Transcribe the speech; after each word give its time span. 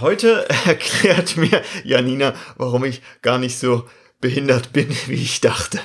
Heute 0.00 0.46
erklärt 0.66 1.38
mir 1.38 1.62
Janina, 1.82 2.34
warum 2.56 2.84
ich 2.84 3.00
gar 3.22 3.38
nicht 3.38 3.58
so 3.58 3.88
behindert 4.20 4.72
bin, 4.72 4.90
wie 5.06 5.14
ich 5.14 5.40
dachte. 5.40 5.80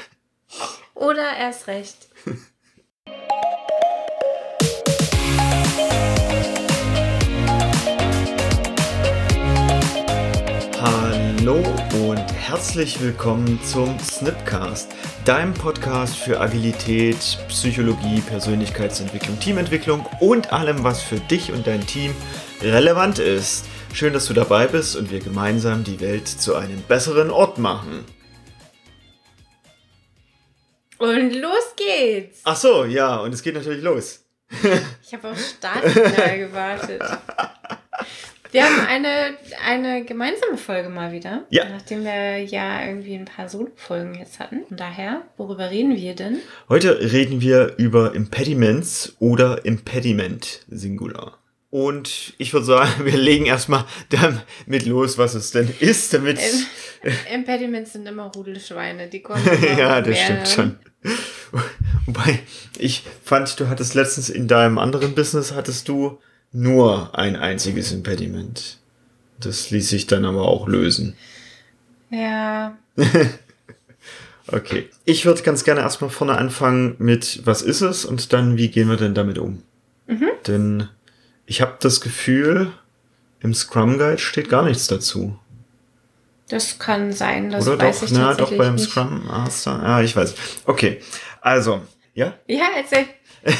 Oder 0.93 1.37
erst 1.37 1.67
recht. 1.67 2.09
Hallo 10.81 11.63
und 12.09 12.33
herzlich 12.33 12.99
willkommen 12.99 13.59
zum 13.63 13.97
Snipcast, 13.99 14.91
deinem 15.23 15.53
Podcast 15.53 16.17
für 16.17 16.41
Agilität, 16.41 17.17
Psychologie, 17.47 18.19
Persönlichkeitsentwicklung, 18.21 19.39
Teamentwicklung 19.39 20.05
und 20.19 20.51
allem, 20.51 20.83
was 20.83 21.01
für 21.01 21.19
dich 21.19 21.53
und 21.53 21.65
dein 21.65 21.85
Team 21.87 22.13
relevant 22.61 23.19
ist. 23.19 23.65
Schön, 23.93 24.13
dass 24.13 24.25
du 24.25 24.33
dabei 24.33 24.67
bist 24.67 24.95
und 24.95 25.11
wir 25.11 25.19
gemeinsam 25.19 25.83
die 25.83 25.99
Welt 25.99 26.27
zu 26.27 26.55
einem 26.55 26.81
besseren 26.83 27.29
Ort 27.29 27.57
machen. 27.57 28.05
Und 30.97 31.33
los 31.33 31.75
geht's! 31.75 32.39
Ach 32.43 32.55
so, 32.55 32.85
ja, 32.85 33.17
und 33.17 33.33
es 33.33 33.43
geht 33.43 33.55
natürlich 33.55 33.83
los. 33.83 34.23
ich 35.03 35.13
habe 35.13 35.29
auf 35.29 35.39
Startsignal 35.39 36.37
gewartet. 36.39 37.01
Wir 38.51 38.63
haben 38.63 38.85
eine, 38.87 39.37
eine 39.65 40.03
gemeinsame 40.05 40.57
Folge 40.57 40.89
mal 40.89 41.11
wieder. 41.11 41.45
Ja. 41.49 41.69
Nachdem 41.69 42.03
wir 42.03 42.39
ja 42.39 42.85
irgendwie 42.85 43.15
ein 43.15 43.25
paar 43.25 43.49
Solo-Folgen 43.49 44.15
jetzt 44.15 44.39
hatten. 44.39 44.65
Von 44.67 44.77
daher, 44.77 45.21
worüber 45.37 45.69
reden 45.69 45.95
wir 45.95 46.15
denn? 46.15 46.39
Heute 46.69 46.99
reden 46.99 47.41
wir 47.41 47.75
über 47.77 48.13
Impediments 48.13 49.15
oder 49.19 49.65
Impediment 49.65 50.65
Singular. 50.69 51.40
Und 51.71 52.33
ich 52.37 52.53
würde 52.53 52.65
sagen, 52.65 52.91
wir 53.05 53.17
legen 53.17 53.47
erstmal 53.47 53.85
damit 54.09 54.85
los, 54.85 55.17
was 55.17 55.33
es 55.33 55.49
denn 55.51 55.73
ist, 55.79 56.13
damit. 56.13 56.39
Impediments 57.33 57.93
sind 57.93 58.05
immer 58.05 58.25
Rudelschweine, 58.25 59.07
die 59.07 59.21
kommen. 59.21 59.41
ja, 59.77 60.01
das 60.01 60.19
stimmt 60.19 60.47
schon. 60.47 60.79
Wobei, 62.05 62.39
ich 62.77 63.03
fand, 63.23 63.59
du 63.59 63.69
hattest 63.69 63.95
letztens 63.95 64.29
in 64.29 64.47
deinem 64.47 64.77
anderen 64.77 65.15
Business, 65.15 65.53
hattest 65.53 65.87
du 65.87 66.19
nur 66.51 67.17
ein 67.17 67.35
einziges 67.35 67.91
Impediment. 67.91 68.77
Das 69.39 69.71
ließ 69.71 69.89
sich 69.89 70.05
dann 70.05 70.25
aber 70.25 70.47
auch 70.47 70.67
lösen. 70.67 71.15
Ja. 72.11 72.77
okay. 74.47 74.89
Ich 75.05 75.25
würde 75.25 75.41
ganz 75.41 75.63
gerne 75.63 75.81
erstmal 75.81 76.09
vorne 76.09 76.37
anfangen 76.37 76.95
mit, 76.99 77.41
was 77.45 77.61
ist 77.61 77.81
es 77.81 78.05
und 78.05 78.33
dann, 78.33 78.57
wie 78.57 78.67
gehen 78.67 78.89
wir 78.89 78.97
denn 78.97 79.15
damit 79.15 79.39
um? 79.39 79.63
Mhm. 80.07 80.29
Denn 80.45 80.89
ich 81.51 81.59
habe 81.59 81.75
das 81.81 81.99
Gefühl, 81.99 82.71
im 83.41 83.53
Scrum 83.53 83.97
Guide 83.97 84.19
steht 84.19 84.47
gar 84.47 84.63
nichts 84.63 84.87
dazu. 84.87 85.37
Das 86.47 86.79
kann 86.79 87.11
sein, 87.11 87.49
das 87.49 87.67
Oder 87.67 87.87
weiß 87.87 87.99
doch, 87.99 88.07
ich 88.07 88.13
na, 88.13 88.33
doch 88.35 88.55
beim 88.55 88.75
nicht. 88.75 88.89
Scrum 88.89 89.25
Master. 89.25 89.81
Ja, 89.83 90.01
ich 90.01 90.15
weiß. 90.15 90.33
Okay, 90.63 91.01
also, 91.41 91.81
ja? 92.13 92.35
Ja, 92.47 92.69
erzähl. 92.77 93.05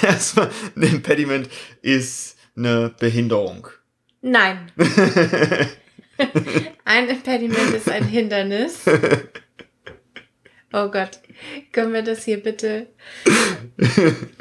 Erstmal, 0.04 0.50
ein 0.78 0.84
Impediment 0.84 1.50
ist 1.82 2.38
eine 2.56 2.94
Behinderung. 2.98 3.68
Nein. 4.22 4.72
ein 6.86 7.10
Impediment 7.10 7.74
ist 7.74 7.90
ein 7.90 8.06
Hindernis. 8.06 8.86
Oh 10.74 10.88
Gott, 10.88 11.20
können 11.74 11.92
wir 11.92 12.02
das 12.02 12.24
hier 12.24 12.42
bitte 12.42 12.88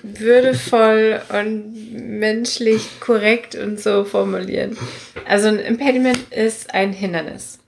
würdevoll 0.02 1.20
und 1.28 2.18
menschlich 2.20 3.00
korrekt 3.00 3.56
und 3.56 3.80
so 3.80 4.04
formulieren? 4.04 4.76
Also 5.26 5.48
ein 5.48 5.58
Impediment 5.58 6.20
ist 6.30 6.72
ein 6.72 6.92
Hindernis. 6.92 7.58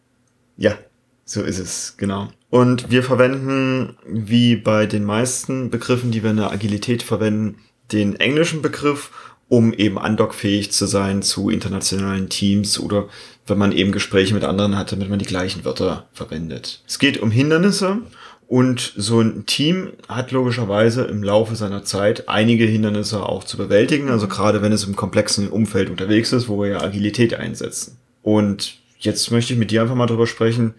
Ja, 0.56 0.78
so 1.24 1.42
ist 1.42 1.58
es, 1.58 1.96
genau. 1.96 2.28
Und 2.50 2.90
wir 2.90 3.02
verwenden, 3.02 3.96
wie 4.06 4.54
bei 4.54 4.86
den 4.86 5.04
meisten 5.04 5.70
Begriffen, 5.70 6.12
die 6.12 6.22
wir 6.22 6.30
in 6.30 6.36
der 6.36 6.52
Agilität 6.52 7.02
verwenden, 7.02 7.58
den 7.90 8.16
englischen 8.16 8.62
Begriff, 8.62 9.10
um 9.48 9.72
eben 9.72 9.98
andockfähig 9.98 10.70
zu 10.70 10.86
sein 10.86 11.22
zu 11.22 11.50
internationalen 11.50 12.28
Teams 12.28 12.78
oder 12.78 13.08
wenn 13.46 13.58
man 13.58 13.72
eben 13.72 13.92
Gespräche 13.92 14.34
mit 14.34 14.44
anderen 14.44 14.76
hat, 14.78 14.92
damit 14.92 15.10
man 15.10 15.18
die 15.18 15.26
gleichen 15.26 15.64
Wörter 15.64 16.08
verwendet. 16.12 16.82
Es 16.86 16.98
geht 16.98 17.18
um 17.20 17.30
Hindernisse 17.30 18.02
und 18.52 18.92
so 18.98 19.22
ein 19.22 19.46
Team 19.46 19.94
hat 20.10 20.30
logischerweise 20.30 21.04
im 21.04 21.22
Laufe 21.22 21.56
seiner 21.56 21.84
Zeit 21.84 22.28
einige 22.28 22.66
Hindernisse 22.66 23.24
auch 23.24 23.44
zu 23.44 23.56
bewältigen, 23.56 24.10
also 24.10 24.28
gerade 24.28 24.60
wenn 24.60 24.72
es 24.72 24.84
im 24.84 24.94
komplexen 24.94 25.48
Umfeld 25.48 25.88
unterwegs 25.88 26.34
ist, 26.34 26.50
wo 26.50 26.60
wir 26.60 26.68
ja 26.72 26.82
Agilität 26.82 27.32
einsetzen. 27.32 27.96
Und 28.20 28.74
jetzt 28.98 29.30
möchte 29.30 29.54
ich 29.54 29.58
mit 29.58 29.70
dir 29.70 29.80
einfach 29.80 29.94
mal 29.94 30.04
drüber 30.04 30.26
sprechen, 30.26 30.74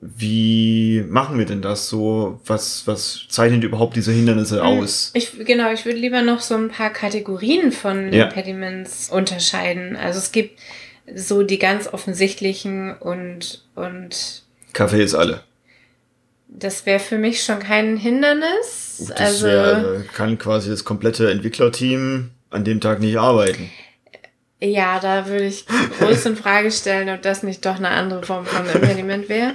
wie 0.00 1.04
machen 1.06 1.38
wir 1.38 1.44
denn 1.44 1.60
das 1.60 1.90
so? 1.90 2.40
Was, 2.46 2.86
was 2.86 3.26
zeichnet 3.28 3.62
überhaupt 3.62 3.94
diese 3.96 4.12
Hindernisse 4.12 4.64
aus? 4.64 5.10
Ich, 5.12 5.32
genau, 5.44 5.70
ich 5.70 5.84
würde 5.84 5.98
lieber 5.98 6.22
noch 6.22 6.40
so 6.40 6.54
ein 6.54 6.70
paar 6.70 6.88
Kategorien 6.88 7.72
von 7.72 8.10
Ja. 8.10 8.28
Impediments 8.28 9.10
unterscheiden. 9.10 9.96
Also 9.96 10.18
es 10.18 10.32
gibt 10.32 10.58
so 11.14 11.42
die 11.42 11.58
ganz 11.58 11.92
offensichtlichen 11.92 12.96
und, 12.96 13.64
und 13.74 14.44
Kaffee 14.72 15.02
ist 15.02 15.14
alle. 15.14 15.42
Das 16.48 16.86
wäre 16.86 16.98
für 16.98 17.18
mich 17.18 17.42
schon 17.44 17.58
kein 17.60 17.96
Hindernis. 17.96 19.04
Das 19.08 19.10
also 19.20 19.46
wär, 19.46 20.04
kann 20.14 20.38
quasi 20.38 20.70
das 20.70 20.84
komplette 20.84 21.30
Entwicklerteam 21.30 22.30
an 22.50 22.64
dem 22.64 22.80
Tag 22.80 23.00
nicht 23.00 23.16
arbeiten. 23.18 23.70
ja, 24.60 24.98
da 24.98 25.26
würde 25.26 25.44
ich 25.46 25.66
groß 26.00 26.26
in 26.26 26.36
Frage 26.36 26.70
stellen, 26.72 27.08
ob 27.10 27.22
das 27.22 27.42
nicht 27.42 27.64
doch 27.64 27.76
eine 27.76 27.90
andere 27.90 28.24
Form 28.24 28.44
von 28.46 28.66
Impediment 28.68 29.28
wäre. 29.28 29.54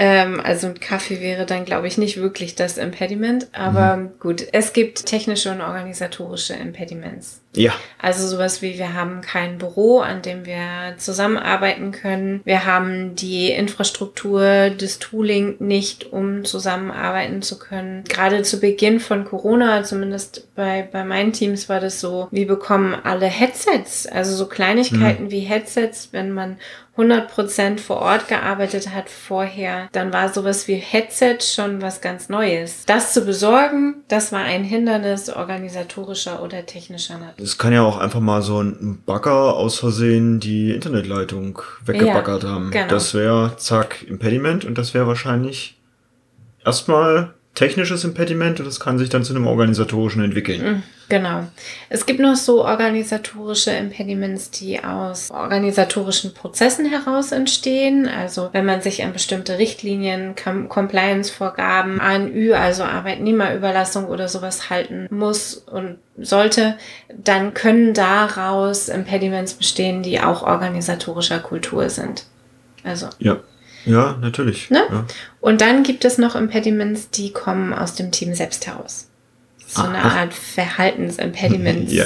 Ähm, 0.00 0.40
also 0.44 0.68
ein 0.68 0.78
Kaffee 0.78 1.20
wäre 1.20 1.44
dann, 1.46 1.64
glaube 1.64 1.88
ich, 1.88 1.98
nicht 1.98 2.18
wirklich 2.18 2.54
das 2.54 2.78
Impediment. 2.78 3.48
Aber 3.52 3.96
Mhm. 3.96 4.10
gut, 4.20 4.46
es 4.52 4.72
gibt 4.72 5.06
technische 5.06 5.50
und 5.50 5.60
organisatorische 5.60 6.54
Impediments. 6.54 7.40
Ja, 7.58 7.74
Also 8.00 8.28
sowas 8.28 8.62
wie 8.62 8.78
wir 8.78 8.94
haben 8.94 9.20
kein 9.20 9.58
Büro, 9.58 9.98
an 9.98 10.22
dem 10.22 10.46
wir 10.46 10.94
zusammenarbeiten 10.98 11.90
können. 11.90 12.40
Wir 12.44 12.64
haben 12.64 13.16
die 13.16 13.50
Infrastruktur, 13.50 14.70
das 14.70 15.00
Tooling 15.00 15.56
nicht, 15.58 16.12
um 16.12 16.44
zusammenarbeiten 16.44 17.42
zu 17.42 17.58
können. 17.58 18.04
Gerade 18.04 18.42
zu 18.42 18.60
Beginn 18.60 19.00
von 19.00 19.24
Corona, 19.24 19.82
zumindest 19.82 20.54
bei, 20.54 20.88
bei 20.90 21.04
meinen 21.04 21.32
Teams 21.32 21.68
war 21.68 21.80
das 21.80 22.00
so, 22.00 22.28
wir 22.30 22.46
bekommen 22.46 22.94
alle 22.94 23.26
Headsets, 23.26 24.06
also 24.06 24.36
so 24.36 24.46
Kleinigkeiten 24.46 25.30
wie 25.32 25.40
Headsets, 25.40 26.10
wenn 26.12 26.30
man 26.30 26.58
100% 26.98 27.78
vor 27.78 27.98
Ort 27.98 28.26
gearbeitet 28.26 28.92
hat 28.92 29.08
vorher, 29.08 29.88
dann 29.92 30.12
war 30.12 30.32
sowas 30.32 30.66
wie 30.66 30.74
Headset 30.74 31.38
schon 31.40 31.80
was 31.80 32.00
ganz 32.00 32.28
Neues. 32.28 32.84
Das 32.86 33.14
zu 33.14 33.24
besorgen, 33.24 34.02
das 34.08 34.32
war 34.32 34.40
ein 34.40 34.64
Hindernis 34.64 35.30
organisatorischer 35.30 36.42
oder 36.42 36.66
technischer 36.66 37.18
Natur. 37.18 37.46
Es 37.48 37.56
kann 37.56 37.72
ja 37.72 37.82
auch 37.82 37.96
einfach 37.96 38.20
mal 38.20 38.42
so 38.42 38.60
ein 38.62 39.02
Bagger 39.06 39.54
aus 39.54 39.78
Versehen 39.78 40.38
die 40.38 40.70
Internetleitung 40.72 41.60
weggebaggert 41.86 42.42
Ja, 42.42 42.50
haben. 42.50 42.70
genau. 42.70 42.88
Das 42.88 43.14
wäre, 43.14 43.56
zack, 43.56 44.02
Impediment 44.06 44.66
und 44.66 44.76
das 44.76 44.92
wäre 44.92 45.06
wahrscheinlich 45.06 45.80
erstmal 46.64 47.32
technisches 47.58 48.04
Impediment 48.04 48.60
und 48.60 48.66
das 48.66 48.78
kann 48.80 48.98
sich 48.98 49.08
dann 49.08 49.24
zu 49.24 49.34
einem 49.34 49.46
organisatorischen 49.46 50.22
entwickeln. 50.22 50.82
Genau. 51.08 51.44
Es 51.88 52.04
gibt 52.06 52.20
noch 52.20 52.36
so 52.36 52.64
organisatorische 52.64 53.70
Impediments, 53.72 54.50
die 54.50 54.84
aus 54.84 55.30
organisatorischen 55.30 56.34
Prozessen 56.34 56.86
heraus 56.86 57.32
entstehen. 57.32 58.06
Also 58.06 58.50
wenn 58.52 58.64
man 58.66 58.80
sich 58.82 59.02
an 59.02 59.12
bestimmte 59.12 59.58
Richtlinien, 59.58 60.34
Com- 60.36 60.68
Compliance-Vorgaben, 60.68 61.98
ANÜ, 62.00 62.52
also 62.54 62.84
Arbeitnehmerüberlassung 62.84 64.06
oder 64.06 64.28
sowas 64.28 64.70
halten 64.70 65.08
muss 65.10 65.54
und 65.54 65.96
sollte, 66.18 66.76
dann 67.16 67.54
können 67.54 67.94
daraus 67.94 68.88
Impediments 68.88 69.54
bestehen, 69.54 70.02
die 70.02 70.20
auch 70.20 70.42
organisatorischer 70.42 71.38
Kultur 71.40 71.88
sind. 71.90 72.24
Also 72.84 73.08
Ja. 73.18 73.38
Ja, 73.88 74.16
natürlich. 74.20 74.70
Ne? 74.70 74.82
Ja. 74.90 75.04
und 75.40 75.60
dann 75.60 75.82
gibt 75.82 76.04
es 76.04 76.18
noch 76.18 76.36
Impediments, 76.36 77.10
die 77.10 77.32
kommen 77.32 77.72
aus 77.72 77.94
dem 77.94 78.10
Team 78.12 78.34
selbst 78.34 78.66
heraus. 78.66 79.08
So 79.66 79.82
eine 79.82 79.98
Aha. 79.98 80.20
Art 80.20 80.34
Verhaltensimpediments. 80.34 81.92
Ja. 81.92 82.04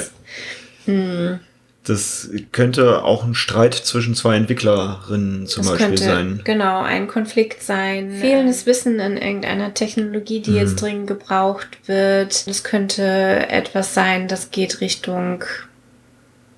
Hm, 0.85 1.39
Das 1.85 2.29
könnte 2.51 3.03
auch 3.03 3.23
ein 3.23 3.35
Streit 3.35 3.73
zwischen 3.73 4.15
zwei 4.15 4.35
Entwicklerinnen 4.35 5.47
zum 5.47 5.63
das 5.63 5.71
Beispiel 5.71 5.87
könnte 5.87 6.03
sein. 6.03 6.41
genau 6.43 6.81
ein 6.81 7.07
Konflikt 7.07 7.61
sein. 7.63 8.11
Fehlendes 8.11 8.65
Wissen 8.65 8.99
in 8.99 9.17
irgendeiner 9.17 9.73
Technologie, 9.73 10.41
die 10.41 10.51
Mhm. 10.51 10.57
jetzt 10.57 10.81
dringend 10.81 11.07
gebraucht 11.07 11.67
wird. 11.87 12.47
Das 12.47 12.63
könnte 12.63 13.47
etwas 13.49 13.93
sein, 13.93 14.27
das 14.27 14.51
geht 14.51 14.81
Richtung. 14.81 15.43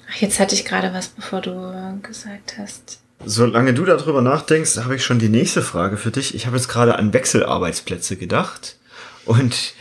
Ach, 0.10 0.16
jetzt 0.22 0.40
hatte 0.40 0.56
ich 0.56 0.66
gerade 0.66 0.94
was, 0.94 1.08
bevor 1.10 1.42
du 1.42 2.00
gesagt 2.04 2.56
hast. 2.58 3.00
Solange 3.26 3.74
du 3.74 3.86
darüber 3.86 4.22
nachdenkst, 4.22 4.78
habe 4.78 4.96
ich 4.96 5.04
schon 5.04 5.20
die 5.20 5.30
nächste 5.30 5.62
Frage 5.62 5.98
für 5.98 6.12
dich. 6.12 6.36
Ich 6.36 6.46
habe 6.46 6.58
jetzt 6.58 6.68
gerade 6.68 6.98
an 6.98 7.14
Wechselarbeitsplätze 7.14 8.16
gedacht. 8.18 8.78
Und 9.26 9.74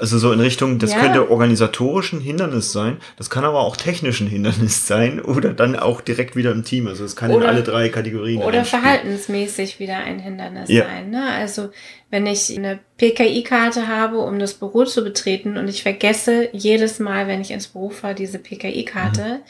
Also 0.00 0.18
so 0.18 0.32
in 0.32 0.40
Richtung, 0.40 0.78
das 0.78 0.92
ja. 0.92 0.98
könnte 0.98 1.30
organisatorischen 1.30 2.20
Hindernis 2.20 2.72
sein, 2.72 2.96
das 3.16 3.30
kann 3.30 3.44
aber 3.44 3.60
auch 3.60 3.76
technischen 3.76 4.26
Hindernis 4.26 4.86
sein 4.88 5.20
oder 5.20 5.52
dann 5.52 5.76
auch 5.76 6.00
direkt 6.00 6.34
wieder 6.34 6.50
im 6.50 6.64
Team. 6.64 6.88
Also 6.88 7.04
es 7.04 7.14
kann 7.14 7.30
oder, 7.30 7.44
in 7.44 7.50
alle 7.50 7.62
drei 7.62 7.88
Kategorien. 7.88 8.42
Oder 8.42 8.64
verhaltensmäßig 8.64 9.78
wieder 9.78 9.98
ein 9.98 10.18
Hindernis 10.18 10.68
ja. 10.68 10.84
sein. 10.84 11.10
Ne? 11.10 11.24
Also 11.32 11.70
wenn 12.10 12.26
ich 12.26 12.56
eine 12.56 12.80
PKI-Karte 12.96 13.86
habe, 13.86 14.18
um 14.18 14.38
das 14.38 14.54
Büro 14.54 14.84
zu 14.84 15.04
betreten 15.04 15.56
und 15.56 15.68
ich 15.68 15.82
vergesse 15.82 16.48
jedes 16.52 16.98
Mal, 16.98 17.28
wenn 17.28 17.40
ich 17.40 17.52
ins 17.52 17.68
Büro 17.68 17.90
fahre, 17.90 18.14
diese 18.14 18.38
PKI-Karte. 18.38 19.22
Mhm. 19.22 19.42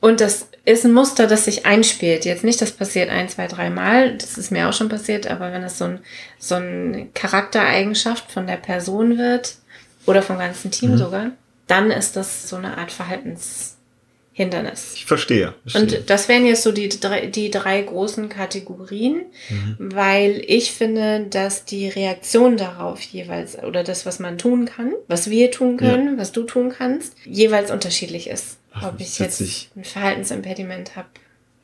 Und 0.00 0.20
das 0.20 0.48
ist 0.64 0.84
ein 0.84 0.92
Muster, 0.92 1.26
das 1.26 1.46
sich 1.46 1.66
einspielt. 1.66 2.24
Jetzt 2.24 2.44
nicht, 2.44 2.60
das 2.60 2.72
passiert 2.72 3.10
ein, 3.10 3.28
zwei, 3.28 3.46
drei 3.46 3.70
Mal. 3.70 4.16
Das 4.16 4.38
ist 4.38 4.52
mir 4.52 4.68
auch 4.68 4.72
schon 4.72 4.88
passiert. 4.88 5.26
Aber 5.26 5.52
wenn 5.52 5.62
es 5.62 5.78
so 5.78 5.86
ein, 5.86 6.00
so 6.38 6.54
ein 6.54 7.10
Charaktereigenschaft 7.14 8.30
von 8.30 8.46
der 8.46 8.58
Person 8.58 9.18
wird 9.18 9.56
oder 10.06 10.22
vom 10.22 10.38
ganzen 10.38 10.70
Team 10.70 10.92
mhm. 10.92 10.98
sogar, 10.98 11.30
dann 11.66 11.90
ist 11.90 12.16
das 12.16 12.48
so 12.48 12.56
eine 12.56 12.78
Art 12.78 12.92
Verhaltens, 12.92 13.76
Hindernis. 14.32 14.92
Ich 14.94 15.04
verstehe, 15.04 15.54
verstehe. 15.66 15.82
Und 15.82 16.10
das 16.10 16.28
wären 16.28 16.46
jetzt 16.46 16.62
so 16.62 16.70
die 16.70 16.88
drei, 16.88 17.26
die 17.26 17.50
drei 17.50 17.82
großen 17.82 18.28
Kategorien, 18.28 19.22
mhm. 19.48 19.76
weil 19.78 20.40
ich 20.46 20.70
finde, 20.70 21.26
dass 21.28 21.64
die 21.64 21.88
Reaktion 21.88 22.56
darauf 22.56 23.00
jeweils 23.00 23.60
oder 23.60 23.82
das, 23.82 24.06
was 24.06 24.20
man 24.20 24.38
tun 24.38 24.66
kann, 24.66 24.92
was 25.08 25.28
wir 25.28 25.50
tun 25.50 25.76
können, 25.76 26.12
ja. 26.12 26.18
was 26.18 26.30
du 26.30 26.44
tun 26.44 26.72
kannst, 26.76 27.16
jeweils 27.24 27.72
unterschiedlich 27.72 28.28
ist. 28.30 28.57
Ob 28.82 29.00
ich 29.00 29.18
jetzt 29.18 29.40
ein 29.40 29.84
Verhaltensimpediment 29.84 30.96
habe 30.96 31.08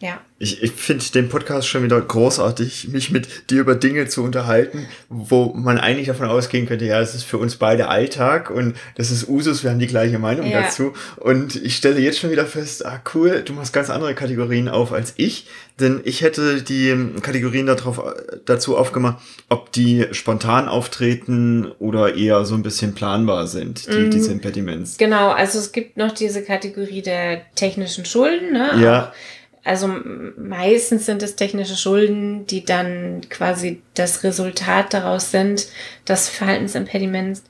ja. 0.00 0.20
Ich, 0.38 0.62
ich 0.62 0.73
finde 0.73 1.05
den 1.14 1.29
Podcast 1.29 1.69
schon 1.69 1.85
wieder 1.85 1.99
großartig, 2.00 2.88
mich 2.88 3.11
mit 3.11 3.50
dir 3.50 3.61
über 3.61 3.76
Dinge 3.76 4.08
zu 4.08 4.23
unterhalten, 4.23 4.87
wo 5.08 5.55
man 5.55 5.79
eigentlich 5.79 6.08
davon 6.08 6.26
ausgehen 6.29 6.67
könnte, 6.67 6.85
ja, 6.85 7.00
es 7.00 7.14
ist 7.14 7.23
für 7.23 7.38
uns 7.38 7.56
beide 7.56 7.88
Alltag 7.88 8.50
und 8.50 8.75
das 8.96 9.11
ist 9.11 9.29
Usus, 9.29 9.62
wir 9.62 9.70
haben 9.70 9.79
die 9.79 9.87
gleiche 9.87 10.19
Meinung 10.19 10.46
ja. 10.50 10.62
dazu. 10.62 10.93
Und 11.17 11.56
ich 11.56 11.76
stelle 11.76 12.00
jetzt 12.00 12.19
schon 12.19 12.31
wieder 12.31 12.44
fest, 12.44 12.85
ah 12.85 13.00
cool, 13.14 13.43
du 13.44 13.52
machst 13.52 13.73
ganz 13.73 13.88
andere 13.88 14.14
Kategorien 14.14 14.69
auf 14.69 14.93
als 14.93 15.14
ich, 15.17 15.46
denn 15.81 16.00
ich 16.05 16.20
hätte 16.20 16.61
die 16.62 16.94
Kategorien 17.23 17.67
darauf, 17.67 18.02
dazu 18.44 18.76
aufgemacht, 18.76 19.23
ob 19.49 19.73
die 19.73 20.06
spontan 20.11 20.69
auftreten 20.69 21.70
oder 21.79 22.17
eher 22.17 22.44
so 22.44 22.56
ein 22.56 22.62
bisschen 22.62 22.94
planbar 22.94 23.47
sind, 23.47 23.87
die, 23.87 24.06
mm, 24.06 24.11
diese 24.11 24.32
Impediments. 24.32 24.99
Genau, 24.99 25.31
also 25.31 25.58
es 25.58 25.73
gibt 25.73 25.97
noch 25.97 26.12
diese 26.12 26.43
Kategorie 26.43 27.02
der 27.02 27.43
technischen 27.55 28.05
Schulden, 28.05 28.52
ne? 28.52 28.73
Ja. 28.82 29.06
Auch 29.06 29.12
also 29.64 29.88
meistens 30.37 31.06
sind 31.06 31.22
es 31.22 31.37
technische 31.37 31.76
Schulden, 31.76 32.46
die 32.46 32.64
dann 32.64 33.22
quasi 33.31 33.82
das 33.94 34.22
Resultat 34.22 34.93
daraus 34.93 35.31
sind, 35.31 35.66
dass 36.05 36.28
Verhaltensimpediments 36.28 37.43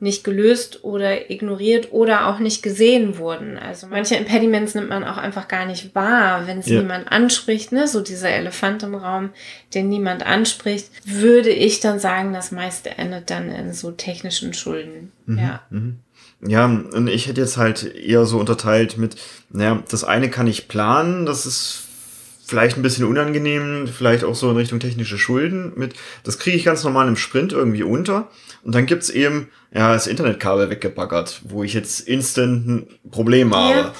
nicht 0.00 0.24
gelöst 0.24 0.82
oder 0.82 1.30
ignoriert 1.30 1.92
oder 1.92 2.26
auch 2.26 2.38
nicht 2.38 2.62
gesehen 2.62 3.18
wurden. 3.18 3.58
Also 3.58 3.86
manche 3.86 4.16
Impediments 4.16 4.74
nimmt 4.74 4.88
man 4.88 5.04
auch 5.04 5.18
einfach 5.18 5.46
gar 5.46 5.66
nicht 5.66 5.94
wahr, 5.94 6.46
wenn 6.46 6.58
es 6.58 6.66
ja. 6.66 6.80
niemand 6.80 7.12
anspricht, 7.12 7.70
ne? 7.70 7.86
So 7.86 8.00
dieser 8.00 8.30
Elefant 8.30 8.82
im 8.82 8.94
Raum, 8.94 9.28
den 9.74 9.90
niemand 9.90 10.24
anspricht, 10.24 10.90
würde 11.04 11.50
ich 11.50 11.80
dann 11.80 11.98
sagen, 11.98 12.32
das 12.32 12.50
meiste 12.50 12.96
endet 12.96 13.28
dann 13.28 13.50
in 13.50 13.74
so 13.74 13.90
technischen 13.90 14.54
Schulden. 14.54 15.12
Mhm. 15.26 15.38
Ja. 15.38 15.62
Mhm. 15.68 15.98
Ja, 16.42 16.64
und 16.64 17.08
ich 17.08 17.26
hätte 17.26 17.40
jetzt 17.40 17.58
halt 17.58 17.94
eher 17.94 18.24
so 18.24 18.38
unterteilt 18.38 18.96
mit, 18.96 19.16
naja, 19.50 19.82
das 19.90 20.04
eine 20.04 20.30
kann 20.30 20.46
ich 20.46 20.68
planen, 20.68 21.26
das 21.26 21.44
ist 21.44 21.82
vielleicht 22.50 22.76
ein 22.76 22.82
bisschen 22.82 23.04
unangenehm, 23.04 23.86
vielleicht 23.86 24.24
auch 24.24 24.34
so 24.34 24.50
in 24.50 24.56
Richtung 24.56 24.80
technische 24.80 25.18
Schulden 25.18 25.72
mit, 25.76 25.94
das 26.24 26.38
kriege 26.38 26.56
ich 26.56 26.64
ganz 26.64 26.82
normal 26.82 27.08
im 27.08 27.16
Sprint 27.16 27.52
irgendwie 27.52 27.82
unter. 27.82 28.28
Und 28.62 28.74
dann 28.74 28.86
gibt's 28.86 29.08
eben, 29.08 29.50
ja, 29.72 29.92
das 29.92 30.06
Internetkabel 30.06 30.68
weggebaggert, 30.70 31.42
wo 31.44 31.62
ich 31.62 31.74
jetzt 31.74 32.00
instant 32.00 32.66
ein 32.66 32.86
Problem 33.10 33.54
habe. 33.54 33.78
Ja. 33.78 33.94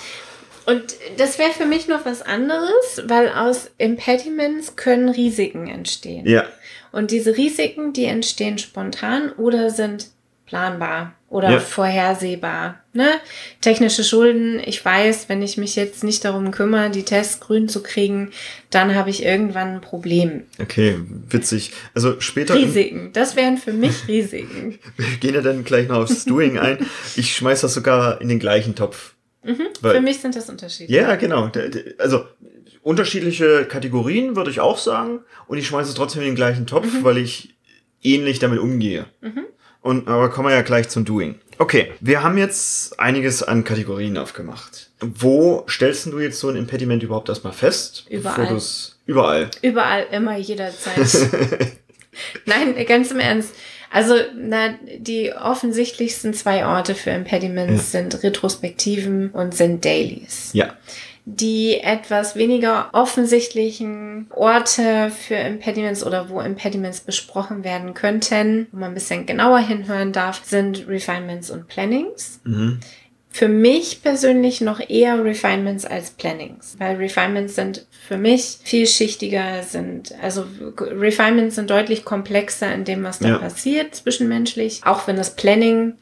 Und 0.67 0.83
das 1.17 1.39
wäre 1.39 1.53
für 1.53 1.65
mich 1.65 1.89
noch 1.89 2.05
was 2.05 2.23
anderes, 2.23 3.03
weil 3.07 3.29
aus 3.31 3.71
Impediments 3.79 4.77
können 4.77 5.09
Risiken 5.09 5.69
entstehen. 5.69 6.27
Ja. 6.27 6.45
Und 6.93 7.11
diese 7.11 7.37
Risiken, 7.37 7.93
die 7.93 8.05
entstehen 8.05 8.59
spontan 8.59 9.33
oder 9.33 9.71
sind 9.71 10.09
planbar 10.47 11.15
oder 11.31 11.51
ja. 11.53 11.61
vorhersehbar. 11.61 12.81
Ne? 12.93 13.09
Technische 13.61 14.03
Schulden, 14.03 14.61
ich 14.65 14.85
weiß, 14.85 15.29
wenn 15.29 15.43
ich 15.43 15.57
mich 15.57 15.77
jetzt 15.77 16.03
nicht 16.03 16.25
darum 16.25 16.51
kümmere, 16.51 16.91
die 16.91 17.05
Tests 17.05 17.39
grün 17.39 17.69
zu 17.69 17.85
kriegen, 17.85 18.33
dann 18.69 18.97
habe 18.97 19.11
ich 19.11 19.25
irgendwann 19.25 19.75
ein 19.75 19.81
Problem. 19.81 20.43
Okay, 20.61 20.99
witzig. 21.29 21.73
Also 21.95 22.21
später. 22.21 22.57
Risiken, 22.57 23.13
das 23.13 23.37
wären 23.37 23.59
für 23.59 23.73
mich 23.73 24.09
Risiken. 24.09 24.81
Wir 24.97 25.17
gehen 25.21 25.35
ja 25.35 25.41
dann 25.41 25.65
gleich 25.65 25.89
noch 25.89 25.99
aufs 25.99 26.25
Doing 26.25 26.59
ein. 26.59 26.85
Ich 27.15 27.35
schmeiß 27.37 27.61
das 27.61 27.75
sogar 27.75 28.21
in 28.21 28.29
den 28.29 28.41
gleichen 28.41 28.75
Topf. 28.75 29.15
Mhm, 29.45 29.69
Weil, 29.81 29.95
für 29.95 30.03
mich 30.03 30.19
sind 30.19 30.35
das 30.35 30.51
Unterschiede. 30.51 30.93
Ja, 30.93 31.15
genau. 31.15 31.51
Also 31.99 32.25
unterschiedliche 32.83 33.67
Kategorien 33.67 34.35
würde 34.35 34.51
ich 34.51 34.59
auch 34.59 34.79
sagen. 34.79 35.21
Und 35.47 35.59
ich 35.59 35.69
schmeiße 35.69 35.91
es 35.91 35.95
trotzdem 35.95 36.23
in 36.23 36.29
den 36.29 36.35
gleichen 36.35 36.67
Topf, 36.67 36.93
mhm. 36.93 37.05
weil 37.05 37.19
ich 37.19 37.55
ähnlich 38.03 38.41
damit 38.41 38.59
umgehe. 38.59 39.07
Mhm. 39.21 39.45
Und 39.83 40.09
aber 40.09 40.29
kommen 40.31 40.49
wir 40.49 40.55
ja 40.55 40.63
gleich 40.63 40.89
zum 40.89 41.05
Doing. 41.05 41.37
Okay, 41.59 41.93
wir 42.01 42.23
haben 42.23 42.39
jetzt 42.39 42.99
einiges 42.99 43.43
an 43.43 43.65
Kategorien 43.65 44.17
aufgemacht. 44.17 44.91
Wo 45.01 45.65
stellst 45.69 46.07
du 46.07 46.19
jetzt 46.19 46.41
so 46.41 46.49
ein 46.49 46.57
Impediment 46.57 47.03
überhaupt 47.03 47.29
erstmal 47.29 47.53
fest? 47.53 48.07
Überall. 48.09 48.61
Überall. 49.07 49.51
Überall, 49.63 50.07
immer, 50.11 50.37
jederzeit. 50.37 50.97
Nein, 52.47 52.75
ganz 52.87 53.11
im 53.11 53.21
Ernst. 53.21 53.55
Also, 53.93 54.15
na, 54.37 54.75
die 54.99 55.33
offensichtlichsten 55.33 56.33
zwei 56.33 56.65
Orte 56.65 56.95
für 56.95 57.11
Impediments 57.11 57.93
ja. 57.93 58.01
sind 58.01 58.23
Retrospektiven 58.23 59.31
und 59.31 59.55
sind 59.55 59.85
Dailies. 59.85 60.51
Ja 60.53 60.77
die 61.37 61.79
etwas 61.81 62.35
weniger 62.35 62.91
offensichtlichen 62.93 64.27
Orte 64.35 65.11
für 65.11 65.35
Impediments 65.35 66.05
oder 66.05 66.29
wo 66.29 66.41
Impediments 66.41 67.01
besprochen 67.01 67.63
werden 67.63 67.95
könnten, 67.95 68.67
wo 68.73 68.79
man 68.79 68.91
ein 68.91 68.95
bisschen 68.95 69.27
genauer 69.27 69.61
hinhören 69.61 70.13
darf, 70.13 70.43
sind 70.45 70.89
Refinements 70.89 71.51
und 71.51 71.69
Plannings. 71.69 72.41
Mhm. 72.45 72.81
Für 73.33 73.47
mich 73.47 74.03
persönlich 74.03 74.61
noch 74.61 74.81
eher 74.81 75.25
Refinements 75.25 75.87
als 75.87 76.11
Plannings, 76.11 76.75
weil 76.79 76.97
Refinements 76.97 77.55
sind 77.55 77.87
für 78.09 78.19
mich 78.19 78.59
vielschichtiger, 78.65 79.63
sind, 79.63 80.13
also 80.21 80.45
Refinements 80.77 81.55
sind 81.55 81.71
deutlich 81.71 82.05
komplexer 82.05 82.75
in 82.75 82.85
dem, 82.85 83.05
was 83.05 83.21
da 83.21 83.29
ja. 83.29 83.39
passiert 83.39 83.95
zwischenmenschlich, 83.95 84.81
auch 84.85 85.07
wenn 85.07 85.15
das 85.15 85.37
Planning 85.37 85.95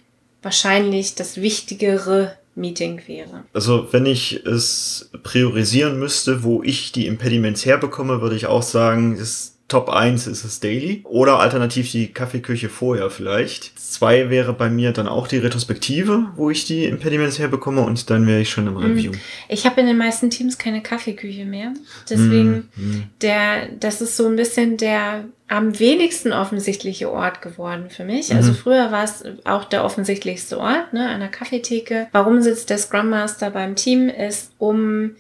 wahrscheinlich 0.42 1.16
das 1.16 1.38
wichtigere 1.38 2.38
Meeting 2.58 3.00
wäre. 3.06 3.44
Also 3.52 3.88
wenn 3.93 4.06
ich 4.06 4.44
es 4.44 5.10
priorisieren 5.22 5.99
müsste, 5.99 6.43
wo 6.43 6.62
ich 6.62 6.93
die 6.93 7.06
Impediments 7.06 7.64
herbekomme, 7.64 8.20
würde 8.20 8.37
ich 8.37 8.46
auch 8.46 8.62
sagen, 8.62 9.16
das 9.19 9.55
Top 9.69 9.90
1 9.90 10.26
ist 10.26 10.44
es 10.44 10.61
Daily 10.61 11.02
oder 11.04 11.40
alternativ 11.40 11.90
die 11.92 12.09
Kaffeeküche 12.09 12.71
vorher 12.71 13.11
vielleicht. 13.11 13.78
Zwei 13.78 14.30
wäre 14.30 14.54
bei 14.54 14.71
mir 14.71 14.92
dann 14.92 15.06
auch 15.06 15.28
die 15.28 15.37
Retrospektive, 15.37 16.28
wo 16.37 16.49
ich 16.49 16.64
die 16.64 16.87
Impediments 16.87 17.38
herbekomme 17.38 17.82
und 17.82 18.09
dann 18.09 18.26
wäre 18.26 18.40
ich 18.40 18.49
schon 18.49 18.66
im 18.66 18.75
mhm. 18.75 18.80
Review. 18.80 19.12
Ich 19.50 19.66
habe 19.66 19.82
in 19.82 19.87
den 19.87 19.99
meisten 19.99 20.30
Teams 20.30 20.56
keine 20.56 20.82
Kaffeeküche 20.82 21.44
mehr. 21.44 21.75
Deswegen, 22.09 22.71
mm, 22.76 23.02
der, 23.21 23.68
das 23.78 24.00
ist 24.00 24.16
so 24.16 24.26
ein 24.26 24.37
bisschen 24.37 24.78
der 24.78 25.25
am 25.49 25.78
wenigsten 25.78 26.33
offensichtliche 26.33 27.11
Ort 27.11 27.40
geworden 27.40 27.88
für 27.88 28.05
mich. 28.05 28.35
Also 28.35 28.52
mhm. 28.52 28.57
früher 28.57 28.93
war 28.93 29.05
es 29.05 29.25
auch 29.45 29.64
der 29.64 29.85
offensichtlichste 29.85 30.59
Ort, 30.59 30.93
ne, 30.93 31.09
an 31.09 31.21
der 31.21 31.31
Kaffeetheke. 31.31 32.09
Warum 32.12 32.43
sitzt 32.43 32.71
der 32.71 32.78
Scrum 32.78 33.09
Master 33.11 33.50
beim 33.50 33.75
Team 33.75 34.09
ist, 34.11 34.52
um 34.59 35.17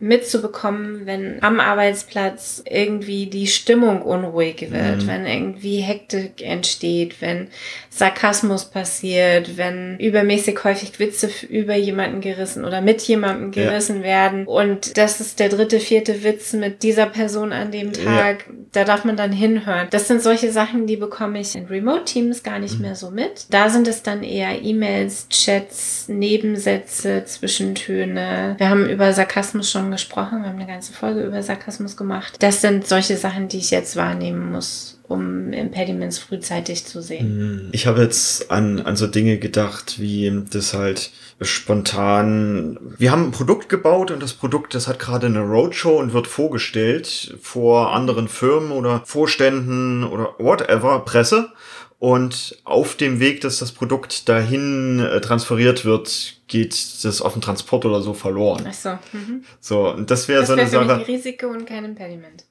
mitzubekommen, 0.00 1.06
wenn 1.06 1.42
am 1.42 1.60
Arbeitsplatz 1.60 2.62
irgendwie 2.68 3.26
die 3.26 3.46
Stimmung 3.46 4.02
unruhig 4.02 4.70
wird, 4.70 5.02
mhm. 5.02 5.06
wenn 5.06 5.26
irgendwie 5.26 5.78
Hektik 5.78 6.42
entsteht, 6.42 7.20
wenn 7.20 7.48
Sarkasmus 7.96 8.64
passiert, 8.64 9.56
wenn 9.56 9.96
übermäßig 10.00 10.64
häufig 10.64 10.98
Witze 10.98 11.30
über 11.48 11.76
jemanden 11.76 12.20
gerissen 12.20 12.64
oder 12.64 12.80
mit 12.80 13.00
jemandem 13.02 13.52
gerissen 13.52 13.98
ja. 13.98 14.02
werden. 14.02 14.46
Und 14.46 14.96
das 14.96 15.20
ist 15.20 15.38
der 15.38 15.48
dritte, 15.48 15.78
vierte 15.78 16.24
Witz 16.24 16.54
mit 16.54 16.82
dieser 16.82 17.06
Person 17.06 17.52
an 17.52 17.70
dem 17.70 17.92
Tag. 17.92 18.46
Ja. 18.48 18.54
Da 18.72 18.84
darf 18.84 19.04
man 19.04 19.16
dann 19.16 19.30
hinhören. 19.30 19.86
Das 19.90 20.08
sind 20.08 20.22
solche 20.22 20.50
Sachen, 20.50 20.88
die 20.88 20.96
bekomme 20.96 21.38
ich 21.38 21.54
in 21.54 21.66
Remote-Teams 21.66 22.42
gar 22.42 22.58
nicht 22.58 22.76
mhm. 22.76 22.82
mehr 22.82 22.96
so 22.96 23.12
mit. 23.12 23.46
Da 23.50 23.70
sind 23.70 23.86
es 23.86 24.02
dann 24.02 24.24
eher 24.24 24.60
E-Mails, 24.60 25.28
Chats, 25.28 26.08
Nebensätze, 26.08 27.24
Zwischentöne. 27.24 28.56
Wir 28.58 28.70
haben 28.70 28.88
über 28.88 29.12
Sarkasmus 29.12 29.70
schon 29.70 29.92
gesprochen. 29.92 30.42
Wir 30.42 30.48
haben 30.48 30.58
eine 30.58 30.66
ganze 30.66 30.92
Folge 30.92 31.22
über 31.22 31.44
Sarkasmus 31.44 31.96
gemacht. 31.96 32.34
Das 32.40 32.60
sind 32.60 32.88
solche 32.88 33.16
Sachen, 33.16 33.46
die 33.46 33.58
ich 33.58 33.70
jetzt 33.70 33.94
wahrnehmen 33.94 34.50
muss 34.50 34.93
um 35.06 35.52
Impediments 35.52 36.18
frühzeitig 36.18 36.86
zu 36.86 37.02
sehen. 37.02 37.26
Hm. 37.26 37.68
Ich 37.72 37.86
habe 37.86 38.02
jetzt 38.02 38.50
an, 38.50 38.80
an 38.80 38.96
so 38.96 39.06
Dinge 39.06 39.38
gedacht, 39.38 40.00
wie 40.00 40.44
das 40.50 40.72
halt 40.74 41.10
spontan. 41.40 42.78
Wir 42.98 43.10
haben 43.10 43.24
ein 43.24 43.30
Produkt 43.30 43.68
gebaut 43.68 44.10
und 44.10 44.22
das 44.22 44.32
Produkt, 44.32 44.74
das 44.74 44.88
hat 44.88 44.98
gerade 44.98 45.26
eine 45.26 45.40
Roadshow 45.40 45.98
und 45.98 46.12
wird 46.12 46.26
vorgestellt 46.26 47.36
vor 47.40 47.92
anderen 47.92 48.28
Firmen 48.28 48.72
oder 48.72 49.02
Vorständen 49.04 50.04
oder 50.04 50.34
whatever, 50.38 51.00
Presse. 51.04 51.50
Und 51.98 52.58
auf 52.64 52.96
dem 52.96 53.18
Weg, 53.18 53.40
dass 53.40 53.60
das 53.60 53.72
Produkt 53.72 54.28
dahin 54.28 55.00
äh, 55.00 55.20
transferiert 55.20 55.84
wird, 55.84 56.38
geht 56.48 56.74
das 57.02 57.22
auf 57.22 57.32
dem 57.32 57.40
Transport 57.40 57.86
oder 57.86 58.02
so 58.02 58.12
verloren. 58.12 58.66
Ach 58.68 58.74
so. 58.74 58.98
Mhm. 59.12 59.44
So, 59.60 59.88
und 59.88 60.10
das 60.10 60.28
wäre 60.28 60.44
so 60.44 60.52
eine 60.52 60.66
Sache. 60.66 60.92
ein 60.92 61.00
Risiko 61.00 61.46
und 61.46 61.66
kein 61.66 61.84
Impediment. 61.84 62.44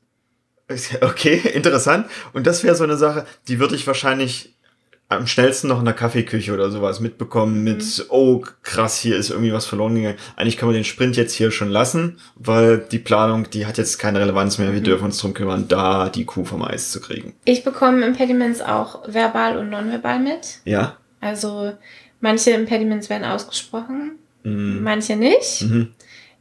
Okay, 1.02 1.36
interessant. 1.54 2.08
Und 2.34 2.48
das 2.48 2.64
wäre 2.64 2.76
so 2.76 2.84
eine 2.84 2.98
Sache, 2.98 3.26
die 3.48 3.60
würde 3.60 3.76
ich 3.76 3.86
wahrscheinlich 3.88 4.54
am 5.10 5.28
schnellsten 5.28 5.68
noch 5.68 5.80
in 5.80 5.86
der 5.86 5.94
Kaffeeküche 5.94 6.54
oder 6.54 6.72
sowas 6.72 7.00
mitbekommen 7.00 7.64
mit, 7.64 8.06
oh 8.10 8.42
krass, 8.64 8.98
hier 9.00 9.16
ist 9.16 9.30
irgendwie 9.30 9.54
was 9.54 9.66
verloren 9.68 9.94
gegangen. 9.96 10.18
Eigentlich 10.38 10.58
können 10.58 10.72
wir 10.72 10.80
den 10.80 10.86
Sprint 10.86 11.18
jetzt 11.18 11.34
hier 11.34 11.52
schon 11.52 11.70
lassen, 11.70 12.18
weil 12.36 12.80
die 12.80 12.98
Planung, 13.00 13.48
die 13.52 13.68
hat 13.68 13.78
jetzt 13.78 14.00
keine 14.00 14.20
Relevanz 14.22 14.58
mehr. 14.58 14.74
Wir 14.74 14.82
dürfen 14.82 15.06
uns 15.06 15.20
drum 15.20 15.34
kümmern, 15.36 15.68
da 15.68 16.10
die 16.10 16.26
Kuh 16.26 16.46
vom 16.46 16.64
Eis 16.64 16.92
zu 16.92 17.00
kriegen. 17.00 17.36
Ich 17.46 17.64
bekomme 17.64 18.04
Impediments 18.06 18.62
auch 18.62 19.04
verbal 19.08 19.58
und 19.58 19.70
nonverbal 19.70 20.20
mit. 20.20 20.62
Ja? 20.66 20.98
Also 21.22 21.74
manche 22.22 22.52
Impediments 22.52 23.10
werden 23.10 23.26
ausgesprochen, 23.26 24.14
Mhm. 24.46 24.82
manche 24.84 25.16
nicht. 25.16 25.62
Mhm. 25.62 25.94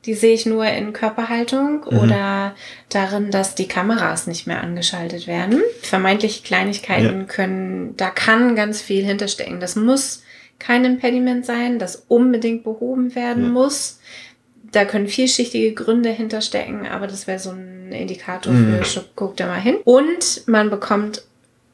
Die 0.04 0.14
sehe 0.14 0.35
ich 0.35 0.47
nur 0.47 0.66
in 0.66 0.92
Körperhaltung 0.92 1.85
Mhm. 1.88 1.99
oder 1.99 2.54
darin, 2.88 3.30
dass 3.30 3.54
die 3.54 3.68
Kameras 3.68 4.26
nicht 4.26 4.47
mehr 4.49 4.61
angeschaltet 4.61 5.26
werden. 5.26 5.62
Vermeintliche 5.82 6.42
Kleinigkeiten 6.42 7.28
können, 7.28 7.94
da 7.97 8.11
kann 8.11 8.56
ganz 8.56 8.80
viel 8.82 9.04
hinterstecken. 9.04 9.61
Das 9.61 9.76
muss 9.76 10.23
kein 10.59 10.85
Impediment 10.85 11.47
sein, 11.47 11.78
das 11.78 12.04
unbedingt 12.09 12.64
behoben 12.64 13.14
werden 13.14 13.44
Ja. 13.44 13.49
muss. 13.50 14.00
Da 14.73 14.85
können 14.85 15.06
vielschichtige 15.06 15.73
Gründe 15.75 16.09
hinterstecken, 16.11 16.87
aber 16.87 17.06
das 17.06 17.26
wäre 17.26 17.38
so 17.38 17.50
ein 17.50 17.92
Indikator 17.92 18.52
Mhm. 18.52 18.82
für, 18.85 19.04
guck 19.14 19.37
da 19.37 19.47
mal 19.47 19.61
hin. 19.61 19.76
Und 19.85 20.42
man 20.47 20.71
bekommt 20.71 21.23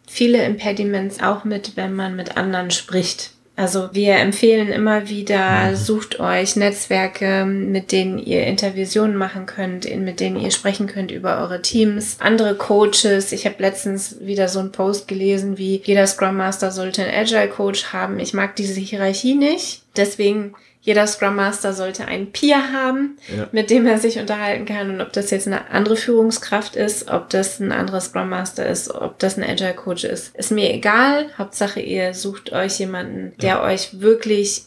viele 0.06 0.44
Impediments 0.44 1.23
auch 1.23 1.44
mit, 1.44 1.76
wenn 1.76 1.94
man 1.94 2.16
mit 2.16 2.37
anderen 2.37 2.70
spricht. 2.70 3.30
Also 3.59 3.88
wir 3.91 4.15
empfehlen 4.15 4.69
immer 4.69 5.09
wieder, 5.09 5.75
sucht 5.75 6.21
euch 6.21 6.55
Netzwerke, 6.55 7.45
mit 7.45 7.91
denen 7.91 8.21
ihr 8.21 8.47
Intervisionen 8.47 9.17
machen 9.17 9.47
könnt, 9.47 9.85
mit 9.99 10.21
denen 10.21 10.38
ihr 10.38 10.53
sprechen 10.53 10.87
könnt 10.87 11.11
über 11.11 11.41
eure 11.41 11.61
Teams, 11.61 12.19
andere 12.21 12.55
Coaches. 12.55 13.33
Ich 13.33 13.47
habe 13.47 13.57
letztens 13.59 14.21
wieder 14.21 14.47
so 14.47 14.61
einen 14.61 14.71
Post 14.71 15.09
gelesen, 15.09 15.59
wie 15.59 15.83
jeder 15.85 16.07
Scrum 16.07 16.37
Master 16.37 16.71
sollte 16.71 17.03
einen 17.03 17.12
Agile 17.12 17.49
Coach 17.49 17.87
haben. 17.93 18.21
Ich 18.21 18.33
mag 18.33 18.55
diese 18.55 18.79
Hierarchie 18.79 19.35
nicht. 19.35 19.83
Deswegen 19.97 20.55
jeder 20.88 21.07
Scrum 21.07 21.37
Master 21.37 21.75
sollte 21.75 22.07
einen 22.07 22.33
Peer 22.33 22.73
haben, 22.73 23.18
Ja. 23.37 23.47
mit 23.52 23.68
dem 23.68 23.87
er 23.87 23.99
sich 23.99 24.18
unterhalten 24.18 24.64
kann. 24.64 24.88
Und 24.90 25.02
ob 25.02 25.12
das 25.12 25.30
jetzt 25.30 25.47
eine 25.47 25.71
andere 25.71 25.97
Führungskraft 25.97 26.76
ist, 26.76 27.11
ob 27.11 27.28
das 27.28 27.61
ein 27.61 27.73
anderer 27.73 28.00
Scrum 28.00 28.30
Master 28.30 28.66
ist, 28.66 28.90
ob 28.95 29.18
das 29.18 29.37
ein 29.37 29.45
Agile 29.45 29.75
Coach 29.75 30.04
ist, 30.04 30.35
ist 30.35 30.50
mir 30.50 30.73
egal. 30.73 31.26
Hauptsache, 31.37 31.80
ihr 31.80 32.14
sucht 32.14 32.52
euch 32.52 32.78
jemanden, 32.78 33.35
der 33.42 33.62
euch 33.62 34.00
wirklich 34.00 34.62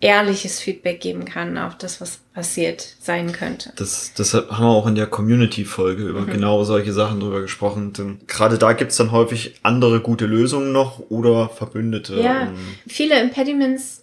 ehrliches 0.00 0.60
Feedback 0.60 1.00
geben 1.00 1.24
kann 1.24 1.56
auf 1.56 1.78
das, 1.78 1.98
was 2.02 2.18
passiert 2.34 2.86
sein 3.00 3.32
könnte. 3.32 3.72
Das, 3.76 4.12
das 4.14 4.34
haben 4.34 4.46
wir 4.64 4.68
auch 4.68 4.86
in 4.86 4.96
der 4.96 5.06
Community-Folge 5.06 6.02
über 6.02 6.20
Mhm. 6.20 6.26
genau 6.30 6.62
solche 6.64 6.92
Sachen 6.92 7.20
drüber 7.20 7.40
gesprochen. 7.40 7.94
Denn 7.94 8.18
gerade 8.26 8.58
da 8.58 8.74
gibt's 8.74 8.96
dann 8.96 9.12
häufig 9.12 9.54
andere 9.62 10.00
gute 10.00 10.26
Lösungen 10.26 10.72
noch 10.72 10.98
oder 11.08 11.48
Verbündete. 11.48 12.20
Ja. 12.20 12.52
Viele 12.86 13.18
Impediments 13.18 14.02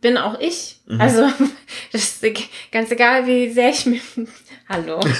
bin 0.00 0.16
auch 0.16 0.38
ich. 0.40 0.76
Mhm. 0.86 1.00
Also, 1.00 1.22
das 1.92 2.22
ist 2.22 2.24
ganz 2.70 2.90
egal, 2.90 3.26
wie 3.26 3.50
sehr 3.50 3.70
ich 3.70 3.86
mir. 3.86 4.00
Hallo. 4.68 5.00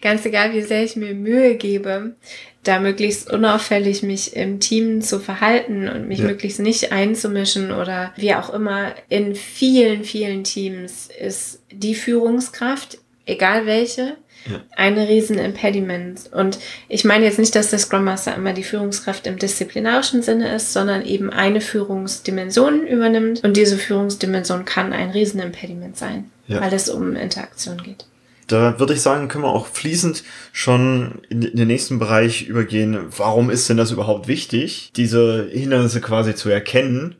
ganz 0.00 0.24
egal, 0.26 0.52
wie 0.52 0.62
sehr 0.62 0.84
ich 0.84 0.96
mir 0.96 1.14
Mühe 1.14 1.56
gebe, 1.56 2.14
da 2.62 2.78
möglichst 2.78 3.32
unauffällig 3.32 4.02
mich 4.02 4.36
im 4.36 4.60
Team 4.60 5.02
zu 5.02 5.18
verhalten 5.18 5.88
und 5.88 6.08
mich 6.08 6.20
Ja. 6.20 6.26
möglichst 6.26 6.60
nicht 6.60 6.92
einzumischen 6.92 7.72
oder 7.72 8.12
wie 8.16 8.34
auch 8.34 8.50
immer. 8.50 8.94
In 9.08 9.34
vielen, 9.34 10.04
vielen 10.04 10.44
Teams 10.44 11.08
ist 11.18 11.62
die 11.72 11.94
Führungskraft, 11.94 12.98
egal 13.26 13.66
welche, 13.66 14.16
Ja. 14.44 14.60
eine 14.76 15.08
riesen 15.08 15.38
Impediment. 15.38 16.22
Und 16.32 16.58
ich 16.88 17.04
meine 17.04 17.24
jetzt 17.24 17.38
nicht, 17.38 17.54
dass 17.54 17.70
der 17.70 17.78
Scrum 17.78 18.02
Master 18.04 18.34
immer 18.34 18.52
die 18.52 18.64
Führungskraft 18.64 19.26
im 19.28 19.38
disziplinarischen 19.38 20.22
Sinne 20.22 20.54
ist, 20.54 20.72
sondern 20.72 21.04
eben 21.04 21.30
eine 21.30 21.60
Führungsdimension 21.60 22.86
übernimmt. 22.86 23.44
Und 23.44 23.56
diese 23.56 23.76
Führungsdimension 23.76 24.64
kann 24.64 24.92
ein 24.92 25.10
riesen 25.10 25.40
Impediment 25.40 25.96
sein, 25.96 26.30
Ja. 26.48 26.60
weil 26.60 26.72
es 26.74 26.88
um 26.88 27.14
Interaktion 27.16 27.78
geht. 27.82 28.06
Da 28.48 28.78
würde 28.80 28.92
ich 28.94 29.00
sagen, 29.00 29.28
können 29.28 29.44
wir 29.44 29.50
auch 29.52 29.66
fließend 29.68 30.24
schon 30.52 31.22
in 31.30 31.40
den 31.40 31.68
nächsten 31.68 31.98
Bereich 32.00 32.42
übergehen. 32.48 32.98
Warum 33.16 33.48
ist 33.48 33.68
denn 33.68 33.76
das 33.76 33.92
überhaupt 33.92 34.26
wichtig, 34.28 34.90
diese 34.96 35.48
Hindernisse 35.50 36.00
quasi 36.00 36.34
zu 36.34 36.50
erkennen? 36.50 37.14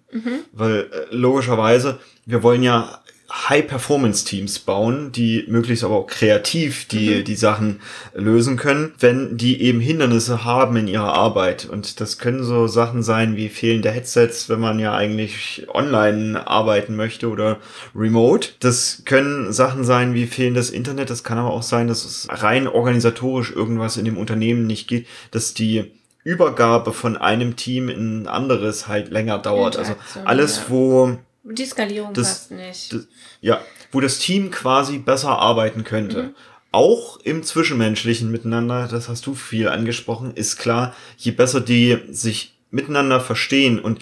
Weil 0.52 0.80
äh, 0.80 0.86
logischerweise, 1.14 2.00
wir 2.26 2.42
wollen 2.42 2.62
ja 2.62 3.01
High-Performance-Teams 3.32 4.58
bauen, 4.60 5.10
die 5.10 5.44
möglichst 5.48 5.84
aber 5.84 5.96
auch 5.96 6.06
kreativ 6.06 6.86
die, 6.86 7.24
die 7.24 7.34
Sachen 7.34 7.80
lösen 8.14 8.56
können, 8.56 8.92
wenn 9.00 9.38
die 9.38 9.62
eben 9.62 9.80
Hindernisse 9.80 10.44
haben 10.44 10.76
in 10.76 10.86
ihrer 10.86 11.14
Arbeit. 11.14 11.64
Und 11.64 12.00
das 12.00 12.18
können 12.18 12.44
so 12.44 12.66
Sachen 12.66 13.02
sein 13.02 13.34
wie 13.36 13.48
fehlende 13.48 13.90
Headsets, 13.90 14.50
wenn 14.50 14.60
man 14.60 14.78
ja 14.78 14.94
eigentlich 14.94 15.66
online 15.72 16.46
arbeiten 16.46 16.94
möchte 16.94 17.30
oder 17.30 17.58
remote. 17.94 18.50
Das 18.60 19.02
können 19.06 19.50
Sachen 19.52 19.84
sein 19.84 20.12
wie 20.12 20.26
fehlendes 20.26 20.68
Internet. 20.68 21.08
Das 21.08 21.24
kann 21.24 21.38
aber 21.38 21.52
auch 21.52 21.62
sein, 21.62 21.88
dass 21.88 22.04
es 22.04 22.28
rein 22.30 22.68
organisatorisch 22.68 23.50
irgendwas 23.50 23.96
in 23.96 24.04
dem 24.04 24.18
Unternehmen 24.18 24.66
nicht 24.66 24.88
geht, 24.88 25.06
dass 25.30 25.54
die 25.54 25.90
Übergabe 26.22 26.92
von 26.92 27.16
einem 27.16 27.56
Team 27.56 27.88
in 27.88 28.22
ein 28.22 28.28
anderes 28.28 28.88
halt 28.88 29.10
länger 29.10 29.38
dauert. 29.38 29.76
Also 29.76 29.94
alles, 30.24 30.64
wo 30.68 31.18
Die 31.44 31.66
Skalierung 31.66 32.14
Das- 32.14 32.28
passt 32.28 32.50
nicht. 32.52 32.92
das, 32.92 33.06
ja, 33.40 33.60
wo 33.90 34.00
das 34.00 34.18
Team 34.18 34.50
quasi 34.50 34.98
besser 34.98 35.38
arbeiten 35.38 35.84
könnte. 35.84 36.22
Mhm. 36.24 36.34
Auch 36.70 37.18
im 37.18 37.42
Zwischenmenschlichen 37.42 38.30
miteinander, 38.30 38.88
das 38.88 39.08
hast 39.08 39.26
du 39.26 39.34
viel 39.34 39.68
angesprochen, 39.68 40.32
ist 40.34 40.56
klar, 40.56 40.94
je 41.18 41.32
besser 41.32 41.60
die 41.60 41.98
sich 42.10 42.54
miteinander 42.70 43.20
verstehen 43.20 43.78
und 43.78 43.98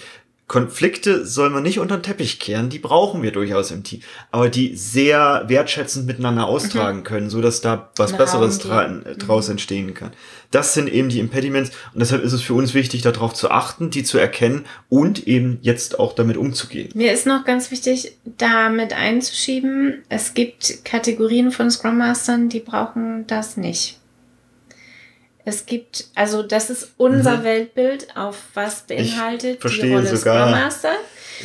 Konflikte 0.51 1.25
soll 1.27 1.49
man 1.51 1.63
nicht 1.63 1.79
unter 1.79 1.97
den 1.97 2.03
Teppich 2.03 2.41
kehren, 2.41 2.71
die 2.71 2.81
brauchen 2.81 3.23
wir 3.23 3.31
durchaus 3.31 3.71
im 3.71 3.85
Team, 3.85 4.01
aber 4.33 4.49
die 4.49 4.75
sehr 4.75 5.45
wertschätzend 5.47 6.09
miteinander 6.09 6.49
austragen 6.49 7.05
können, 7.05 7.31
so 7.31 7.41
dass 7.41 7.61
da 7.61 7.93
was 7.95 8.17
Besseres 8.17 8.59
dra 8.59 8.87
äh, 8.87 9.15
draus 9.15 9.49
entstehen 9.49 9.95
kann. 9.95 10.11
Das 10.51 10.75
sind 10.75 10.93
eben 10.93 11.09
die 11.09 11.21
Impediments 11.21 11.71
und 11.95 12.01
deshalb 12.01 12.25
ist 12.25 12.33
es 12.33 12.43
für 12.43 12.55
uns 12.55 12.75
wichtig, 12.75 13.03
darauf 13.03 13.33
zu 13.33 13.53
achten, 13.53 13.91
die 13.91 14.03
zu 14.03 14.19
erkennen 14.19 14.65
und 14.89 15.29
eben 15.29 15.59
jetzt 15.63 16.01
auch 16.01 16.15
damit 16.15 16.37
umzugehen. 16.37 16.91
Mir 16.95 17.13
ist 17.13 17.29
noch 17.29 17.45
ganz 17.45 17.71
wichtig, 17.71 18.17
da 18.25 18.71
mit 18.71 18.93
einzuschieben, 18.93 20.03
es 20.09 20.35
gibt 20.35 20.85
Kategorien 20.85 21.53
von 21.53 21.71
Scrum 21.71 21.99
Mastern, 21.99 22.49
die 22.49 22.59
brauchen 22.59 23.25
das 23.29 23.57
nicht. 23.57 24.00
Es 25.45 25.67
gibt, 25.67 26.07
also 26.15 26.43
das 26.43 26.69
ist 26.71 26.93
unser 26.97 27.39
Mhm. 27.39 27.45
Weltbild, 27.45 28.17
auf 28.17 28.37
was 28.55 28.83
beinhaltet 28.83 29.63
die 29.65 29.93
Rolle 29.93 30.07
sogar- 30.17 30.49
Scrum 30.49 30.61
Master 30.61 30.93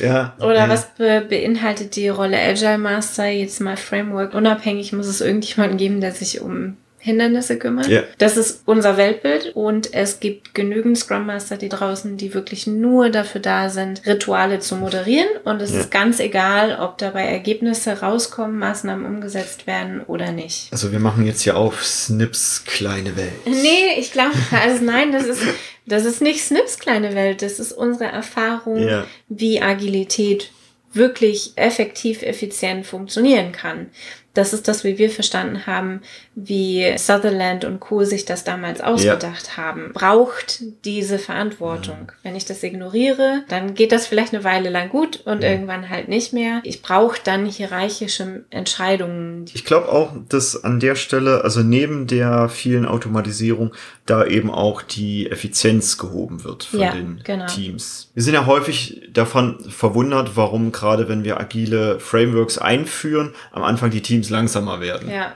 Ja. 0.02 0.36
oder 0.40 0.56
ja. 0.56 0.70
was 0.70 0.88
be 0.98 1.25
beinhaltet 1.28 1.96
die 1.96 2.10
Rolle 2.10 2.38
Agile 2.38 2.78
Master, 2.78 3.25
jetzt 3.28 3.62
mal 3.62 3.78
Framework 3.78 4.34
unabhängig, 4.34 4.92
muss 4.94 5.08
es 5.08 5.22
irgendjemanden 5.22 5.78
geben, 5.78 6.02
der 6.02 6.12
sich 6.12 6.42
um 6.42 6.75
Hindernisse 7.06 7.58
kümmert. 7.60 7.88
Ja. 7.88 8.02
Das 8.18 8.36
ist 8.36 8.64
unser 8.66 8.98
Weltbild 8.98 9.56
und 9.56 9.94
es 9.94 10.20
gibt 10.20 10.56
genügend 10.56 10.98
Scrum 10.98 11.28
Master, 11.28 11.56
die 11.56 11.70
draußen, 11.70 12.18
die 12.18 12.34
wirklich 12.34 12.66
nur 12.66 13.10
dafür 13.12 13.42
da 13.42 13.70
sind, 13.70 14.06
Rituale 14.08 14.60
zu 14.60 14.76
moderieren 14.76 15.28
und 15.44 15.62
es 15.62 15.72
Ja. 15.72 15.82
ist 15.82 15.92
ganz 15.92 16.20
egal, 16.20 16.78
ob 16.82 16.98
dabei 16.98 17.26
Ergebnisse 17.26 18.02
rauskommen, 18.02 18.58
Maßnahmen 18.58 19.06
umgesetzt 19.06 19.68
werden 19.68 20.02
oder 20.02 20.32
nicht. 20.32 20.70
Also 20.72 20.92
wir 20.92 21.00
machen 21.00 21.26
jetzt 21.28 21.42
hier 21.42 21.56
auf 21.58 21.86
Snips 21.86 22.64
kleine 22.66 23.16
Welt. 23.16 23.32
Nee, 23.46 24.00
ich 24.00 24.12
glaube, 24.12 24.34
also 24.52 24.84
nein, 24.84 25.12
das 25.12 25.26
ist, 25.28 25.42
das 25.86 26.06
ist 26.06 26.22
nicht 26.24 26.44
Snips 26.44 26.80
kleine 26.80 27.14
Welt, 27.14 27.44
das 27.44 27.60
ist 27.60 27.72
unsere 27.72 28.06
Erfahrung, 28.12 28.80
Ja. 28.88 29.06
wie 29.30 29.62
Agilität 29.62 30.50
wirklich 30.94 31.52
effektiv, 31.58 32.24
effizient 32.24 32.86
funktionieren 32.88 33.52
kann. 33.52 33.88
Das 34.36 34.54
ist 34.54 34.68
das, 34.68 34.84
wie 34.84 34.98
wir 34.98 35.10
verstanden 35.10 35.65
haben, 35.65 36.01
wie 36.36 36.94
Sutherland 36.98 37.65
und 37.65 37.80
Co. 37.80 38.04
sich 38.04 38.25
das 38.25 38.44
damals 38.44 38.82
ausgedacht 38.82 39.48
ja. 39.48 39.58
haben, 39.58 39.92
braucht 39.94 40.62
diese 40.84 41.18
Verantwortung. 41.18 41.98
Mhm. 42.01 42.12
Wenn 42.24 42.36
ich 42.36 42.46
das 42.46 42.62
ignoriere, 42.62 43.44
dann 43.48 43.74
geht 43.74 43.92
das 43.92 44.06
vielleicht 44.06 44.34
eine 44.34 44.44
Weile 44.44 44.70
lang 44.70 44.89
gut 44.89 45.22
und 45.25 45.38
mhm. 45.38 45.46
irgendwann 45.46 45.89
halt 45.89 46.10
nicht 46.10 46.34
mehr. 46.34 46.62
Ich 46.63 46.82
brauche 46.82 47.18
dann 47.24 47.46
hierarchische 47.46 48.44
Entscheidungen. 48.50 49.46
Ich 49.54 49.65
glaube 49.65 49.89
auch, 49.89 50.12
dass 50.30 50.63
an 50.63 50.80
der 50.80 50.96
Stelle, 50.96 51.44
also 51.44 51.62
neben 51.62 52.06
der 52.06 52.50
vielen 52.50 52.86
Automatisierung, 52.86 53.74
da 54.06 54.26
eben 54.26 54.52
auch 54.52 54.82
die 54.82 55.30
Effizienz 55.32 55.98
gehoben 55.98 56.44
wird 56.44 56.66
von 56.66 56.80
ja, 56.80 56.92
den 56.92 57.22
genau. 57.24 57.48
Teams. 57.48 58.12
Wir 58.14 58.22
sind 58.22 58.36
ja 58.36 58.46
häufig 58.46 59.02
davon 59.12 59.58
verwundert, 59.70 60.36
warum 60.36 60.72
gerade 60.72 61.10
wenn 61.10 61.24
wir 61.24 61.40
agile 61.40 62.00
Frameworks 62.00 62.58
einführen, 62.58 63.34
am 63.52 63.64
Anfang 63.64 63.90
die 63.90 64.02
Teams 64.02 64.30
langsamer 64.30 64.80
werden. 64.80 65.10
Ja. 65.10 65.34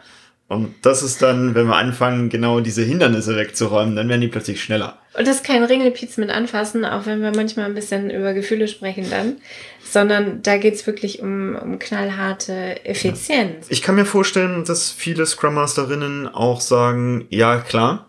Und 0.50 0.74
das 0.82 1.04
ist 1.04 1.22
dann, 1.22 1.54
wenn 1.54 1.68
wir 1.68 1.76
anfangen, 1.76 2.30
genau 2.30 2.60
diese 2.60 2.82
Hindernisse 2.82 3.36
wegzuräumen, 3.36 3.96
dann 3.96 4.10
werden 4.10 4.22
die 4.22 4.28
plötzlich 4.28 4.64
schneller. 4.64 4.98
Und 5.16 5.28
das 5.28 5.38
ist 5.38 5.44
kein 5.44 5.64
Ringelpiez 5.64 6.18
mit 6.18 6.32
anfassen, 6.32 6.86
auch 6.86 7.06
wenn 7.06 7.22
wir 7.22 7.32
manchmal 7.36 7.66
ein 7.66 7.76
bisschen 7.76 8.10
über 8.10 8.34
Gefühle 8.34 8.68
sprechen 8.68 9.08
dann, 9.12 9.38
sondern 9.84 10.42
da 10.42 10.58
geht's 10.58 10.88
wirklich 10.88 11.22
um, 11.22 11.56
um 11.56 11.78
knallharte 11.78 12.84
Effizienz. 12.84 13.68
Ich 13.70 13.84
kann 13.84 13.94
mir 13.94 14.06
vorstellen, 14.06 14.66
dass 14.66 14.90
viele 14.90 15.28
Scrum 15.28 15.54
Masterinnen 15.54 16.28
auch 16.28 16.62
sagen, 16.62 17.26
ja 17.30 17.58
klar, 17.58 18.09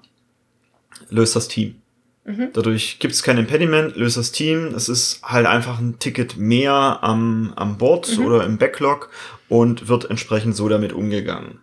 löst 1.10 1.36
das 1.36 1.48
Team. 1.48 1.76
Mhm. 2.24 2.50
Dadurch 2.52 2.98
gibt 2.98 3.14
es 3.14 3.22
kein 3.22 3.38
Impediment, 3.38 3.96
löst 3.96 4.16
das 4.16 4.32
Team. 4.32 4.74
Es 4.74 4.88
ist 4.88 5.20
halt 5.22 5.46
einfach 5.46 5.78
ein 5.78 5.98
Ticket 5.98 6.36
mehr 6.36 6.98
am, 7.02 7.52
am 7.56 7.78
Board 7.78 8.16
mhm. 8.16 8.26
oder 8.26 8.44
im 8.44 8.58
Backlog 8.58 9.10
und 9.48 9.88
wird 9.88 10.08
entsprechend 10.10 10.56
so 10.56 10.68
damit 10.68 10.92
umgegangen. 10.92 11.60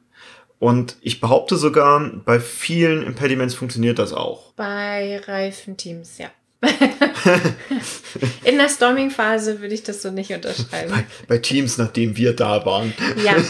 Und 0.59 0.97
ich 1.01 1.19
behaupte 1.21 1.55
sogar, 1.55 1.99
bei 2.25 2.39
vielen 2.39 3.03
Impediments 3.03 3.53
funktioniert 3.53 3.99
das 3.99 4.11
auch. 4.13 4.53
Bei 4.53 5.21
reifen 5.25 5.77
Teams, 5.77 6.17
ja. 6.17 6.31
In 8.43 8.57
der 8.57 8.67
Storming-Phase 8.67 9.61
würde 9.61 9.75
ich 9.75 9.83
das 9.83 10.01
so 10.01 10.09
nicht 10.09 10.31
unterschreiben. 10.31 10.89
Bei, 10.91 11.05
bei 11.27 11.37
Teams, 11.37 11.77
nachdem 11.77 12.17
wir 12.17 12.33
da 12.33 12.65
waren. 12.65 12.93
Ja. 13.23 13.35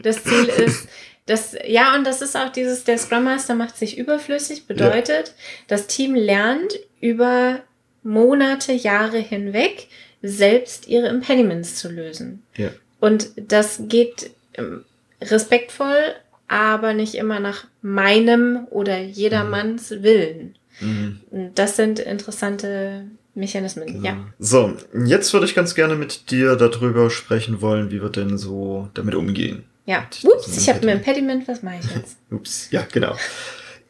Das 0.00 0.22
Ziel 0.22 0.44
ist, 0.44 0.86
das, 1.28 1.54
ja, 1.66 1.94
und 1.94 2.06
das 2.06 2.22
ist 2.22 2.36
auch 2.36 2.50
dieses, 2.50 2.84
der 2.84 2.96
Scrum 2.96 3.24
Master 3.24 3.54
macht 3.54 3.76
sich 3.76 3.98
überflüssig, 3.98 4.66
bedeutet, 4.66 5.28
ja. 5.28 5.34
das 5.66 5.86
Team 5.86 6.14
lernt 6.14 6.80
über 7.00 7.60
Monate, 8.02 8.72
Jahre 8.72 9.18
hinweg 9.18 9.88
selbst 10.22 10.88
ihre 10.88 11.08
Impediments 11.08 11.76
zu 11.76 11.90
lösen. 11.90 12.42
Ja. 12.56 12.70
Und 12.98 13.30
das 13.36 13.82
geht 13.84 14.30
ähm, 14.54 14.84
respektvoll, 15.20 16.14
aber 16.48 16.94
nicht 16.94 17.14
immer 17.14 17.40
nach 17.40 17.66
meinem 17.82 18.66
oder 18.70 18.98
jedermanns 18.98 19.90
mhm. 19.90 20.02
Willen. 20.02 20.54
Mhm. 20.80 21.20
Das 21.54 21.76
sind 21.76 21.98
interessante 21.98 23.04
Mechanismen, 23.34 23.86
genau. 23.86 24.04
ja. 24.04 24.16
So, 24.38 24.76
jetzt 25.04 25.32
würde 25.34 25.44
ich 25.44 25.54
ganz 25.54 25.74
gerne 25.74 25.94
mit 25.94 26.30
dir 26.30 26.56
darüber 26.56 27.10
sprechen 27.10 27.60
wollen, 27.60 27.90
wie 27.90 28.00
wir 28.00 28.08
denn 28.08 28.38
so 28.38 28.88
damit 28.94 29.14
umgehen. 29.14 29.64
Ja. 29.88 30.06
Ups, 30.22 30.54
ich 30.54 30.68
habe 30.68 30.82
ein 30.82 30.98
Impediment, 30.98 31.48
was 31.48 31.62
mache 31.62 31.76
ich 31.80 31.90
jetzt? 31.96 32.18
Ups, 32.30 32.68
ja, 32.70 32.86
genau. 32.92 33.16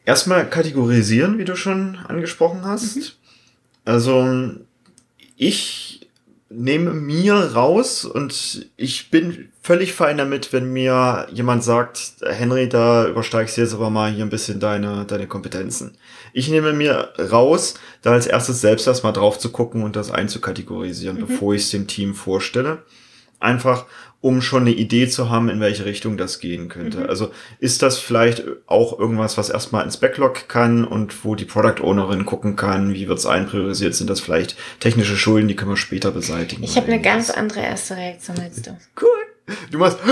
Erstmal 0.05 0.49
kategorisieren, 0.49 1.37
wie 1.37 1.43
du 1.43 1.57
schon 1.57 1.97
angesprochen 1.97 2.61
hast. 2.63 2.95
Mhm. 2.95 3.03
Also, 3.83 4.51
ich 5.35 6.07
nehme 6.49 6.93
mir 6.93 7.33
raus 7.33 8.05
und 8.05 8.69
ich 8.77 9.11
bin 9.11 9.49
völlig 9.61 9.93
fein 9.93 10.17
damit, 10.17 10.53
wenn 10.53 10.71
mir 10.71 11.27
jemand 11.33 11.65
sagt, 11.65 12.13
Henry, 12.25 12.69
da 12.69 13.05
übersteigst 13.05 13.57
du 13.57 13.61
jetzt 13.61 13.73
aber 13.73 13.89
mal 13.89 14.09
hier 14.09 14.25
ein 14.25 14.29
bisschen 14.29 14.61
deine, 14.61 15.05
deine 15.05 15.27
Kompetenzen. 15.27 15.97
Ich 16.31 16.47
nehme 16.49 16.71
mir 16.71 17.13
raus, 17.19 17.73
da 18.03 18.13
als 18.13 18.25
erstes 18.25 18.61
selbst 18.61 18.87
erstmal 18.87 19.13
drauf 19.13 19.37
zu 19.37 19.51
gucken 19.51 19.83
und 19.83 19.97
das 19.97 20.11
einzukategorisieren, 20.11 21.17
mhm. 21.17 21.27
bevor 21.27 21.55
ich 21.55 21.63
es 21.63 21.71
dem 21.71 21.87
Team 21.87 22.15
vorstelle. 22.15 22.83
Einfach, 23.39 23.85
um 24.21 24.41
schon 24.41 24.63
eine 24.63 24.71
Idee 24.71 25.07
zu 25.07 25.29
haben, 25.29 25.49
in 25.49 25.59
welche 25.59 25.85
Richtung 25.85 26.17
das 26.17 26.39
gehen 26.39 26.67
könnte. 26.67 26.99
Mhm. 26.99 27.09
Also 27.09 27.31
ist 27.59 27.81
das 27.81 27.97
vielleicht 27.97 28.43
auch 28.67 28.99
irgendwas, 28.99 29.37
was 29.37 29.49
erstmal 29.49 29.85
ins 29.85 29.97
Backlog 29.97 30.49
kann 30.49 30.83
und 30.83 31.23
wo 31.23 31.35
die 31.35 31.45
Product 31.45 31.81
Ownerin 31.81 32.25
gucken 32.25 32.55
kann, 32.55 32.93
wie 32.93 33.07
wird 33.07 33.19
es 33.19 33.25
einpriorisiert? 33.25 33.95
Sind 33.95 34.09
das 34.09 34.19
vielleicht 34.19 34.57
technische 34.79 35.15
Schulden, 35.15 35.47
die 35.47 35.55
können 35.55 35.71
wir 35.71 35.77
später 35.77 36.11
beseitigen? 36.11 36.63
Ich 36.63 36.75
habe 36.75 36.87
eine 36.87 37.01
ganz 37.01 37.29
andere 37.29 37.61
erste 37.61 37.95
Reaktion 37.95 38.39
als 38.39 38.61
du. 38.61 38.77
Cool. 38.99 39.55
Du 39.71 39.79
machst 39.79 39.97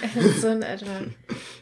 so 0.40 0.48
in 0.48 0.62
etwa. 0.62 1.00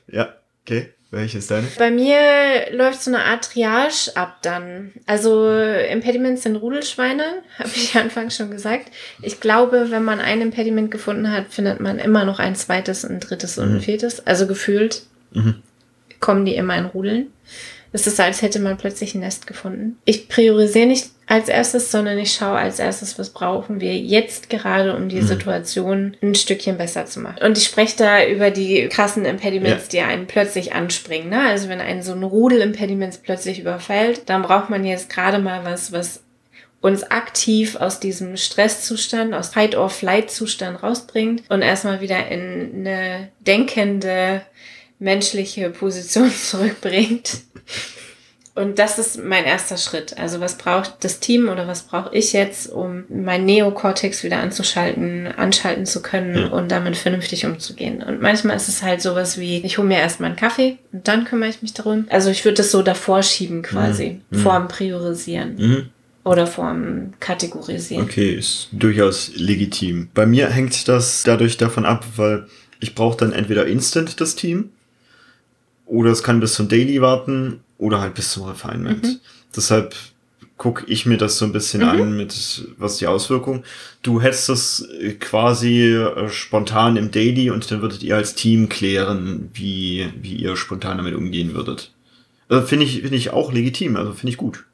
Ja, 0.08 0.34
okay. 0.62 0.92
Welche 1.10 1.38
ist 1.38 1.50
deine? 1.50 1.66
Bei 1.78 1.90
mir 1.90 2.70
läuft 2.70 3.02
so 3.02 3.10
eine 3.10 3.24
Art 3.24 3.50
Triage 3.52 4.10
ab 4.14 4.38
dann. 4.42 4.92
Also 5.06 5.50
Impediments 5.50 6.42
sind 6.42 6.56
Rudelschweine, 6.56 7.42
habe 7.58 7.70
ich 7.74 7.96
anfangs 7.96 8.36
schon 8.36 8.50
gesagt. 8.50 8.90
Ich 9.22 9.40
glaube, 9.40 9.90
wenn 9.90 10.04
man 10.04 10.20
ein 10.20 10.42
Impediment 10.42 10.90
gefunden 10.90 11.30
hat, 11.30 11.46
findet 11.48 11.80
man 11.80 11.98
immer 11.98 12.24
noch 12.24 12.38
ein 12.38 12.54
zweites, 12.54 13.04
ein 13.04 13.20
drittes 13.20 13.56
und 13.56 13.68
ein 13.68 13.74
mhm. 13.76 13.80
viertes. 13.80 14.26
Also 14.26 14.46
gefühlt 14.46 15.02
mhm. 15.32 15.62
kommen 16.20 16.44
die 16.44 16.56
immer 16.56 16.76
in 16.76 16.84
Rudeln. 16.84 17.32
Es 17.92 18.06
ist, 18.06 18.20
als 18.20 18.42
hätte 18.42 18.58
man 18.58 18.76
plötzlich 18.76 19.14
ein 19.14 19.20
Nest 19.20 19.46
gefunden. 19.46 19.98
Ich 20.04 20.28
priorisiere 20.28 20.86
nicht 20.86 21.10
als 21.26 21.48
erstes, 21.48 21.90
sondern 21.90 22.18
ich 22.18 22.32
schaue 22.32 22.58
als 22.58 22.78
erstes, 22.78 23.18
was 23.18 23.30
brauchen 23.30 23.80
wir 23.80 23.96
jetzt 23.96 24.48
gerade, 24.50 24.96
um 24.96 25.08
die 25.08 25.20
mhm. 25.20 25.26
Situation 25.26 26.16
ein 26.22 26.34
Stückchen 26.34 26.78
besser 26.78 27.06
zu 27.06 27.20
machen. 27.20 27.42
Und 27.42 27.58
ich 27.58 27.64
spreche 27.64 27.96
da 27.96 28.24
über 28.24 28.50
die 28.50 28.88
krassen 28.88 29.24
Impediments, 29.24 29.92
ja. 29.92 30.04
die 30.04 30.10
einen 30.10 30.26
plötzlich 30.26 30.72
anspringen. 30.72 31.30
Ne? 31.30 31.40
Also 31.42 31.68
wenn 31.68 31.80
einen 31.80 32.02
so 32.02 32.12
ein 32.12 32.22
Rudel 32.22 32.60
Impediments 32.60 33.18
plötzlich 33.18 33.60
überfällt, 33.60 34.22
dann 34.26 34.42
braucht 34.42 34.70
man 34.70 34.84
jetzt 34.84 35.10
gerade 35.10 35.38
mal 35.38 35.64
was, 35.64 35.92
was 35.92 36.22
uns 36.80 37.10
aktiv 37.10 37.76
aus 37.76 38.00
diesem 38.00 38.36
Stresszustand, 38.36 39.34
aus 39.34 39.48
Fight-or-Flight-Zustand 39.48 40.82
rausbringt 40.82 41.42
und 41.48 41.62
erstmal 41.62 42.00
wieder 42.00 42.28
in 42.28 42.86
eine 42.86 43.28
denkende, 43.40 44.42
menschliche 44.98 45.70
Position 45.70 46.30
zurückbringt. 46.34 47.42
Und 48.58 48.80
das 48.80 48.98
ist 48.98 49.22
mein 49.22 49.44
erster 49.44 49.76
Schritt. 49.76 50.18
Also 50.18 50.40
was 50.40 50.58
braucht 50.58 51.04
das 51.04 51.20
Team 51.20 51.48
oder 51.48 51.68
was 51.68 51.82
brauche 51.84 52.12
ich 52.12 52.32
jetzt, 52.32 52.68
um 52.68 53.04
mein 53.08 53.44
Neokortex 53.44 54.24
wieder 54.24 54.38
anzuschalten, 54.38 55.28
anschalten 55.28 55.86
zu 55.86 56.02
können 56.02 56.50
und 56.50 56.72
damit 56.72 56.96
vernünftig 56.96 57.46
umzugehen. 57.46 58.02
Und 58.02 58.20
manchmal 58.20 58.56
ist 58.56 58.66
es 58.66 58.82
halt 58.82 59.00
sowas 59.00 59.38
wie, 59.38 59.58
ich 59.58 59.78
hole 59.78 59.86
mir 59.86 59.98
erstmal 59.98 60.30
einen 60.30 60.38
Kaffee 60.38 60.78
und 60.92 61.06
dann 61.06 61.24
kümmere 61.24 61.50
ich 61.50 61.62
mich 61.62 61.72
darum. 61.72 62.06
Also 62.10 62.30
ich 62.30 62.44
würde 62.44 62.56
das 62.56 62.72
so 62.72 62.82
davor 62.82 63.22
schieben 63.22 63.62
quasi, 63.62 64.22
mhm. 64.30 64.38
vorm 64.38 64.66
Priorisieren. 64.66 65.54
Mhm. 65.56 65.90
Oder 66.24 66.48
vorm 66.48 67.14
Kategorisieren. 67.20 68.06
Okay, 68.06 68.34
ist 68.34 68.70
durchaus 68.72 69.30
legitim. 69.36 70.08
Bei 70.14 70.26
mir 70.26 70.50
hängt 70.50 70.88
das 70.88 71.22
dadurch 71.22 71.58
davon 71.58 71.86
ab, 71.86 72.04
weil 72.16 72.48
ich 72.80 72.96
brauche 72.96 73.16
dann 73.16 73.32
entweder 73.32 73.66
instant 73.66 74.20
das 74.20 74.34
Team 74.34 74.70
oder 75.88 76.10
es 76.10 76.22
kann 76.22 76.40
bis 76.40 76.54
zum 76.54 76.68
Daily 76.68 77.00
warten 77.00 77.60
oder 77.78 78.00
halt 78.00 78.14
bis 78.14 78.32
zum 78.32 78.44
Refinement. 78.44 79.02
Mhm. 79.02 79.16
Deshalb 79.56 79.94
gucke 80.58 80.84
ich 80.86 81.06
mir 81.06 81.16
das 81.16 81.38
so 81.38 81.44
ein 81.44 81.52
bisschen 81.52 81.82
mhm. 81.82 81.88
an 81.88 82.16
mit, 82.16 82.68
was 82.76 82.98
die 82.98 83.06
Auswirkungen. 83.06 83.64
Du 84.02 84.20
hättest 84.20 84.48
das 84.48 84.86
äh, 85.00 85.12
quasi 85.12 85.94
äh, 85.94 86.28
spontan 86.28 86.96
im 86.96 87.10
Daily 87.10 87.50
und 87.50 87.70
dann 87.70 87.80
würdet 87.80 88.02
ihr 88.02 88.16
als 88.16 88.34
Team 88.34 88.68
klären, 88.68 89.50
wie, 89.54 90.08
wie 90.20 90.34
ihr 90.34 90.56
spontan 90.56 90.98
damit 90.98 91.14
umgehen 91.14 91.54
würdet. 91.54 91.92
Also 92.48 92.66
finde 92.66 92.84
ich, 92.84 93.00
finde 93.02 93.16
ich 93.16 93.30
auch 93.30 93.52
legitim, 93.52 93.96
also 93.96 94.12
finde 94.12 94.30
ich 94.32 94.36
gut. 94.36 94.64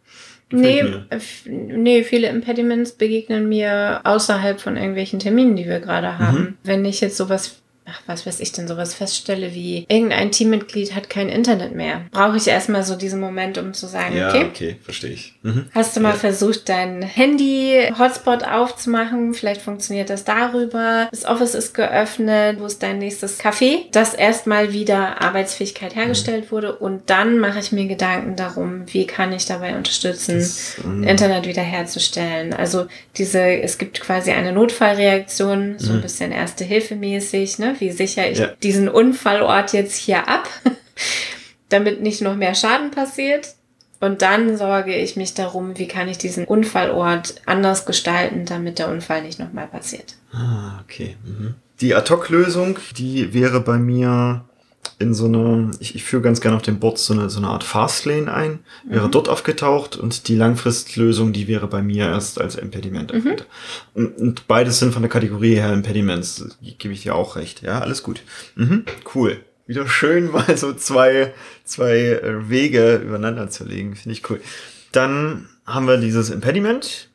nee, 0.50 0.80
äh, 0.80 1.20
nee, 1.46 2.02
viele 2.02 2.28
Impediments 2.28 2.92
begegnen 2.92 3.48
mir 3.48 4.00
außerhalb 4.04 4.60
von 4.60 4.76
irgendwelchen 4.76 5.18
Terminen, 5.18 5.56
die 5.56 5.66
wir 5.66 5.80
gerade 5.80 6.18
haben. 6.18 6.38
Mhm. 6.38 6.54
Wenn 6.64 6.84
ich 6.84 7.00
jetzt 7.00 7.16
sowas 7.16 7.56
ach, 7.86 8.00
was 8.06 8.26
weiß 8.26 8.40
ich 8.40 8.52
denn, 8.52 8.66
sowas 8.66 8.94
feststelle 8.94 9.54
wie, 9.54 9.86
irgendein 9.88 10.30
Teammitglied 10.30 10.94
hat 10.94 11.10
kein 11.10 11.28
Internet 11.28 11.74
mehr, 11.74 12.02
brauche 12.10 12.36
ich 12.36 12.46
erstmal 12.46 12.82
so 12.82 12.96
diesen 12.96 13.20
Moment, 13.20 13.58
um 13.58 13.74
zu 13.74 13.86
sagen, 13.86 14.16
ja, 14.16 14.28
okay, 14.28 14.44
okay, 14.44 14.76
verstehe 14.82 15.10
ich. 15.10 15.34
Mhm. 15.42 15.66
Hast 15.74 15.96
du 15.96 16.00
mal 16.00 16.10
ja. 16.10 16.16
versucht, 16.16 16.68
dein 16.68 17.02
Handy-Hotspot 17.02 18.44
aufzumachen? 18.44 19.34
Vielleicht 19.34 19.60
funktioniert 19.60 20.08
das 20.10 20.24
darüber. 20.24 21.08
Das 21.10 21.26
Office 21.26 21.54
ist 21.54 21.74
geöffnet. 21.74 22.58
Wo 22.58 22.66
ist 22.66 22.82
dein 22.82 22.98
nächstes 22.98 23.40
Café? 23.40 23.90
Dass 23.92 24.14
erstmal 24.14 24.72
wieder 24.72 25.20
Arbeitsfähigkeit 25.20 25.94
hergestellt 25.94 26.46
mhm. 26.46 26.50
wurde 26.50 26.74
und 26.76 27.10
dann 27.10 27.38
mache 27.38 27.58
ich 27.58 27.72
mir 27.72 27.86
Gedanken 27.86 28.36
darum, 28.36 28.84
wie 28.86 29.06
kann 29.06 29.32
ich 29.32 29.46
dabei 29.46 29.76
unterstützen, 29.76 30.38
das, 30.38 30.76
mhm. 30.82 31.04
Internet 31.04 31.46
wiederherzustellen. 31.46 32.54
Also 32.54 32.86
diese, 33.16 33.40
es 33.40 33.76
gibt 33.76 34.00
quasi 34.00 34.30
eine 34.30 34.52
Notfallreaktion, 34.52 35.78
so 35.78 35.92
ein 35.92 35.98
mhm. 35.98 36.02
bisschen 36.02 36.32
Erste 36.32 36.64
Hilfe 36.64 36.96
mäßig, 36.96 37.58
ne? 37.74 37.80
Wie 37.80 37.90
sichere 37.90 38.30
ich 38.30 38.38
ja. 38.38 38.48
diesen 38.62 38.88
Unfallort 38.88 39.72
jetzt 39.72 39.96
hier 39.96 40.28
ab, 40.28 40.48
damit 41.68 42.00
nicht 42.00 42.22
noch 42.22 42.36
mehr 42.36 42.54
Schaden 42.54 42.90
passiert? 42.90 43.54
Und 44.00 44.22
dann 44.22 44.58
sorge 44.58 44.94
ich 44.94 45.16
mich 45.16 45.34
darum, 45.34 45.78
wie 45.78 45.88
kann 45.88 46.08
ich 46.08 46.18
diesen 46.18 46.44
Unfallort 46.44 47.36
anders 47.46 47.86
gestalten, 47.86 48.44
damit 48.44 48.78
der 48.78 48.90
Unfall 48.90 49.22
nicht 49.22 49.38
nochmal 49.38 49.66
passiert. 49.66 50.16
Ah, 50.32 50.80
okay. 50.82 51.16
Mhm. 51.24 51.54
Die 51.80 51.94
Ad-Hoc-Lösung, 51.94 52.78
die 52.96 53.32
wäre 53.32 53.60
bei 53.60 53.78
mir 53.78 54.44
in 54.98 55.14
so 55.14 55.26
eine, 55.26 55.70
ich, 55.80 55.94
ich 55.94 56.04
führe 56.04 56.22
ganz 56.22 56.40
gerne 56.40 56.56
auf 56.56 56.62
dem 56.62 56.78
Board 56.78 56.98
so 56.98 57.12
eine, 57.12 57.28
so 57.30 57.38
eine 57.38 57.48
Art 57.48 57.64
Fastlane 57.64 58.32
ein, 58.32 58.60
wäre 58.84 59.06
mhm. 59.06 59.10
dort 59.10 59.28
aufgetaucht 59.28 59.96
und 59.96 60.28
die 60.28 60.36
Langfristlösung, 60.36 61.32
die 61.32 61.48
wäre 61.48 61.66
bei 61.66 61.82
mir 61.82 62.06
erst 62.06 62.40
als 62.40 62.54
Impediment 62.54 63.12
mhm. 63.12 63.36
Und, 63.94 64.18
und, 64.18 64.46
beides 64.46 64.78
sind 64.78 64.92
von 64.92 65.02
der 65.02 65.10
Kategorie 65.10 65.56
her 65.56 65.72
Impediments, 65.72 66.56
gebe 66.78 66.94
ich 66.94 67.02
dir 67.02 67.14
auch 67.14 67.36
recht. 67.36 67.62
Ja, 67.62 67.80
alles 67.80 68.02
gut. 68.02 68.22
Mhm, 68.54 68.84
cool. 69.14 69.40
Wieder 69.66 69.88
schön 69.88 70.30
mal 70.30 70.56
so 70.56 70.72
zwei, 70.74 71.32
zwei 71.64 71.96
äh, 71.96 72.48
Wege 72.48 72.96
übereinander 72.96 73.48
zu 73.50 73.64
legen, 73.64 73.96
finde 73.96 74.12
ich 74.12 74.28
cool. 74.30 74.40
Dann 74.92 75.48
haben 75.66 75.86
wir 75.86 75.96
dieses 75.96 76.30
Impediment. 76.30 77.08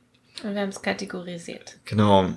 Und 0.43 0.53
wir 0.53 0.61
haben 0.61 0.69
es 0.69 0.81
kategorisiert. 0.81 1.77
Genau. 1.85 2.33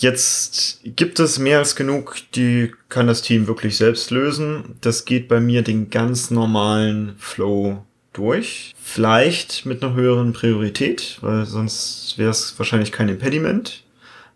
Jetzt 0.00 0.78
gibt 0.84 1.18
es 1.18 1.40
mehr 1.40 1.58
als 1.58 1.74
genug, 1.74 2.18
die 2.36 2.72
kann 2.88 3.08
das 3.08 3.20
Team 3.20 3.48
wirklich 3.48 3.76
selbst 3.76 4.12
lösen. 4.12 4.76
Das 4.80 5.04
geht 5.04 5.26
bei 5.26 5.40
mir 5.40 5.62
den 5.62 5.90
ganz 5.90 6.30
normalen 6.30 7.16
Flow 7.18 7.84
durch. 8.12 8.76
Vielleicht 8.80 9.66
mit 9.66 9.82
einer 9.82 9.94
höheren 9.94 10.32
Priorität, 10.32 11.18
weil 11.20 11.46
sonst 11.46 12.14
wäre 12.16 12.30
es 12.30 12.56
wahrscheinlich 12.58 12.92
kein 12.92 13.08
Impediment. 13.08 13.82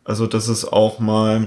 Also, 0.03 0.27
dass 0.27 0.49
es 0.49 0.65
auch 0.65 0.99
mal 0.99 1.47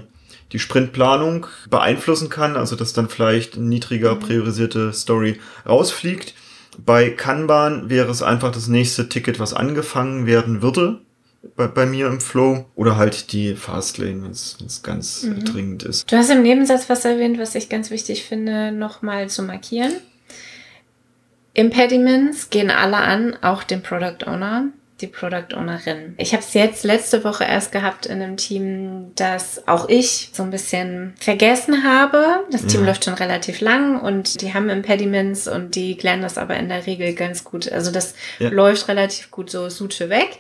die 0.54 0.60
Sprintplanung 0.60 1.48
beeinflussen 1.70 2.30
kann, 2.30 2.56
also 2.56 2.78
dass 2.78 2.94
dann 2.94 3.10
vielleicht 3.10 3.58
niedriger 3.58 4.16
mhm. 4.16 4.20
priorisierte 4.20 4.94
Story 4.94 5.42
rausfliegt. 5.68 6.36
Bei 6.78 7.10
Kanban 7.10 7.90
wäre 7.90 8.12
es 8.12 8.24
einfach 8.24 8.54
das 8.54 8.70
nächste 8.70 9.10
Ticket, 9.10 9.42
was 9.42 9.54
angefangen 9.54 10.26
werden 10.26 10.62
würde 10.62 11.02
bei, 11.56 11.68
bei 11.68 11.86
mir 11.86 12.08
im 12.08 12.20
Flow 12.20 12.66
oder 12.76 12.98
halt 12.98 13.32
die 13.32 13.56
Fastlane, 13.56 14.24
wenn 14.24 14.32
es 14.32 14.82
ganz 14.84 15.24
mhm. 15.24 15.46
dringend 15.46 15.84
ist. 15.84 16.12
Du 16.12 16.18
hast 16.18 16.30
im 16.30 16.42
Nebensatz 16.42 16.90
was 16.90 17.06
erwähnt, 17.06 17.40
was 17.40 17.56
ich 17.56 17.70
ganz 17.70 17.90
wichtig 17.90 18.24
finde, 18.24 18.72
nochmal 18.72 19.30
zu 19.30 19.44
markieren. 19.44 19.94
Impediments 21.54 22.50
gehen 22.50 22.70
alle 22.70 22.98
an, 22.98 23.38
auch 23.42 23.64
den 23.64 23.82
Product 23.82 24.28
Owner, 24.28 24.66
die 25.02 25.08
Product 25.08 25.56
Ownerin. 25.56 26.16
Ich 26.18 26.34
habe 26.34 26.44
es 26.44 26.54
jetzt 26.54 26.84
letzte 26.84 27.24
Woche 27.24 27.46
erst 27.46 27.72
gehabt 27.72 28.06
in 28.06 28.22
einem 28.22 28.38
Team, 28.38 29.12
das 29.16 29.68
auch 29.68 29.88
ich 29.88 30.32
so 30.34 30.44
ein 30.44 30.52
bisschen 30.52 31.14
vergessen 31.20 31.84
habe. 31.84 32.46
Das 32.52 32.66
Team 32.66 32.82
ja. 32.82 32.88
läuft 32.88 33.06
schon 33.06 33.14
relativ 33.14 33.62
lang 33.62 34.00
und 34.02 34.42
die 34.42 34.54
haben 34.54 34.70
Impediments 34.70 35.48
und 35.48 35.76
die 35.76 35.96
klären 35.98 36.22
das 36.22 36.38
aber 36.38 36.58
in 36.58 36.70
der 36.70 36.86
Regel 36.86 37.14
ganz 37.14 37.44
gut. 37.44 37.72
Also 37.72 37.92
das 37.92 38.16
ja. 38.40 38.50
läuft 38.50 38.88
relativ 38.88 39.32
gut 39.32 39.50
so 39.50 39.70
Suche 39.70 40.10
weg. 40.10 40.38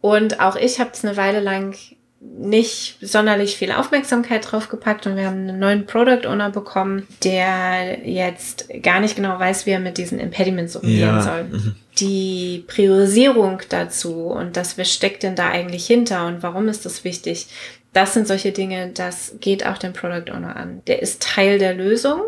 Und 0.00 0.40
auch 0.40 0.56
ich 0.56 0.78
habe 0.78 0.90
es 0.92 1.04
eine 1.04 1.16
Weile 1.16 1.40
lang 1.40 1.74
nicht 2.20 2.96
sonderlich 3.00 3.56
viel 3.56 3.72
Aufmerksamkeit 3.72 4.50
drauf 4.50 4.68
gepackt 4.68 5.06
und 5.06 5.16
wir 5.16 5.26
haben 5.26 5.48
einen 5.48 5.58
neuen 5.58 5.86
Product 5.86 6.26
Owner 6.26 6.50
bekommen, 6.50 7.06
der 7.22 8.08
jetzt 8.08 8.68
gar 8.82 9.00
nicht 9.00 9.16
genau 9.16 9.38
weiß, 9.38 9.66
wie 9.66 9.70
er 9.70 9.80
mit 9.80 9.98
diesen 9.98 10.18
Impediments 10.18 10.76
umgehen 10.76 11.00
ja. 11.00 11.22
soll. 11.22 11.44
Mhm. 11.44 11.74
Die 11.98 12.64
Priorisierung 12.66 13.60
dazu 13.68 14.26
und 14.26 14.56
das, 14.56 14.78
was 14.78 14.92
steckt 14.92 15.22
denn 15.22 15.36
da 15.36 15.50
eigentlich 15.50 15.86
hinter 15.86 16.26
und 16.26 16.42
warum 16.42 16.68
ist 16.68 16.86
das 16.86 17.04
wichtig? 17.04 17.48
Das 17.92 18.14
sind 18.14 18.26
solche 18.26 18.52
Dinge, 18.52 18.90
das 18.92 19.36
geht 19.40 19.66
auch 19.66 19.78
den 19.78 19.92
Product 19.92 20.30
Owner 20.34 20.56
an. 20.56 20.82
Der 20.86 21.02
ist 21.02 21.22
Teil 21.22 21.58
der 21.58 21.74
Lösung. 21.74 22.22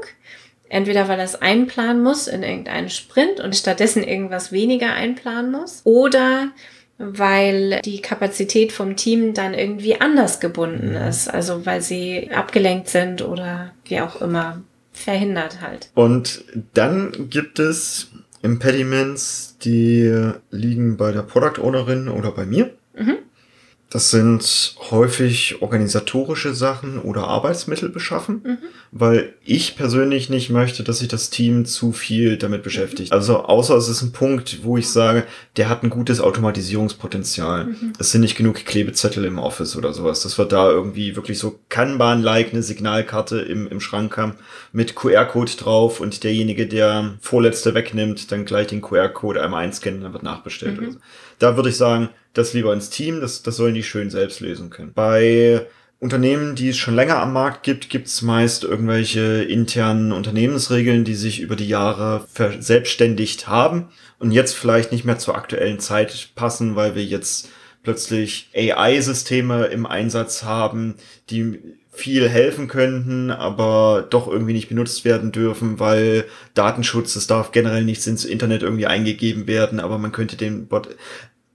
Entweder 0.70 1.09
weil 1.09 1.18
er 1.18 1.24
es 1.24 1.40
einplanen 1.40 2.02
muss 2.02 2.28
in 2.28 2.42
irgendeinen 2.42 2.90
Sprint 2.90 3.40
und 3.40 3.57
stattdessen 3.57 4.02
irgendwas 4.02 4.52
weniger 4.52 4.92
einplanen 4.92 5.50
muss 5.50 5.81
oder 5.85 6.48
weil 6.98 7.80
die 7.84 8.02
Kapazität 8.02 8.72
vom 8.72 8.96
Team 8.96 9.32
dann 9.32 9.54
irgendwie 9.54 10.00
anders 10.00 10.40
gebunden 10.40 10.90
mhm. 10.90 11.08
ist. 11.08 11.28
Also 11.28 11.64
weil 11.64 11.80
sie 11.80 12.30
abgelenkt 12.30 12.88
sind 12.88 13.22
oder 13.22 13.72
wie 13.84 14.00
auch 14.00 14.20
immer 14.20 14.62
verhindert 14.92 15.61
halt. 15.61 15.90
Und 15.94 16.44
dann 16.74 17.28
gibt 17.30 17.61
es 17.61 18.11
Impediments, 18.42 19.56
die 19.62 20.32
liegen 20.50 20.96
bei 20.96 21.12
der 21.12 21.22
Product 21.22 21.62
Ownerin 21.62 22.08
oder 22.08 22.32
bei 22.32 22.46
mir. 22.46 22.70
Mhm. 22.96 23.18
Das 23.90 24.11
sind 24.11 24.74
häufig 24.90 25.62
organisatorische 25.62 26.53
Sachen 26.53 26.98
oder 26.98 27.27
Arbeitsmittel 27.27 27.88
beschaffen, 27.88 28.42
mhm. 28.44 28.59
weil 28.92 29.33
ich 29.46 29.77
persönlich 29.77 30.29
nicht 30.29 30.51
möchte, 30.51 30.85
dass 30.85 30.98
sich 30.98 31.09
das 31.09 31.31
Team 31.31 31.64
zu 31.64 31.92
viel 31.92 32.37
damit 32.37 32.62
beschäftigt. 32.62 33.12
Also 33.12 33.44
außer 33.44 33.77
es 33.77 33.88
ist 33.88 34.03
ein 34.03 34.12
Punkt, 34.12 34.62
wo 34.62 34.77
ich 34.77 34.90
sage, 34.90 35.24
der 35.57 35.70
hat 35.70 35.83
ein 35.83 35.90
gutes 35.90 36.20
Automatisierungspotenzial. 36.20 37.64
Mhm. 37.64 37.92
Es 37.98 38.12
sind 38.12 38.20
nicht 38.20 38.37
genug 38.37 38.57
Klebezettel 38.66 39.24
im 39.24 39.38
Office 39.38 39.74
oder 39.74 39.94
sowas, 39.94 40.20
dass 40.20 40.37
wir 40.37 40.44
da 40.44 40.70
irgendwie 40.70 41.16
wirklich 41.16 41.38
so 41.38 41.59
Kanban-like 41.70 42.53
eine 42.53 42.62
Signalkarte 42.62 43.40
im, 43.40 43.68
im 43.68 43.81
Schrank 43.81 44.18
haben 44.18 44.35
mit 44.70 44.96
QR-Code 44.96 45.53
drauf 45.53 46.01
und 46.01 46.24
derjenige, 46.24 46.66
der 46.66 47.14
vorletzte 47.22 47.72
wegnimmt, 47.72 48.31
dann 48.33 48.44
gleich 48.44 48.66
den 48.66 48.83
QR-Code 48.83 49.42
einmal 49.42 49.64
einscannen, 49.64 50.03
dann 50.03 50.12
wird 50.12 50.24
nachbestellt. 50.24 50.79
Mhm. 50.79 50.98
Da 51.38 51.57
würde 51.57 51.68
ich 51.68 51.77
sagen, 51.77 52.09
das 52.35 52.55
lieber 52.55 52.72
ins 52.72 52.90
Team, 52.90 53.20
das, 53.20 53.42
das 53.42 53.57
sollen 53.57 53.74
die 53.74 53.83
schön 53.83 54.11
selbst 54.11 54.40
lösen 54.40 54.70
können. 54.70 54.92
Bei 54.94 55.66
Unternehmen, 56.01 56.55
die 56.55 56.68
es 56.68 56.77
schon 56.77 56.94
länger 56.94 57.18
am 57.18 57.33
Markt 57.33 57.64
gibt, 57.64 57.90
gibt 57.90 58.07
es 58.07 58.22
meist 58.22 58.62
irgendwelche 58.62 59.42
internen 59.42 60.12
Unternehmensregeln, 60.12 61.05
die 61.05 61.14
sich 61.14 61.40
über 61.40 61.57
die 61.57 61.68
Jahre 61.68 62.27
verselbstständigt 62.33 63.48
haben 63.48 63.88
und 64.20 64.31
jetzt 64.31 64.55
vielleicht 64.55 64.92
nicht 64.92 65.05
mehr 65.05 65.18
zur 65.18 65.35
aktuellen 65.35 65.81
Zeit 65.81 66.31
passen, 66.37 66.77
weil 66.77 66.94
wir 66.94 67.05
jetzt 67.05 67.48
plötzlich 67.83 68.51
AI-Systeme 68.55 69.66
im 69.66 69.87
Einsatz 69.87 70.44
haben, 70.44 70.94
die 71.31 71.77
viel 71.98 72.28
helfen 72.28 72.68
könnten, 72.68 73.30
aber 73.30 74.06
doch 74.08 74.28
irgendwie 74.28 74.52
nicht 74.54 74.68
benutzt 74.68 75.04
werden 75.04 75.32
dürfen, 75.32 75.78
weil 75.78 76.24
Datenschutz, 76.54 77.16
es 77.16 77.26
darf 77.26 77.52
generell 77.52 77.84
nichts 77.84 78.06
ins 78.06 78.24
Internet 78.24 78.62
irgendwie 78.62 78.87
eingegeben 78.87 79.46
werden, 79.46 79.80
aber 79.80 79.98
man 79.98 80.12
könnte 80.12 80.37
den 80.37 80.66
Bot 80.66 80.88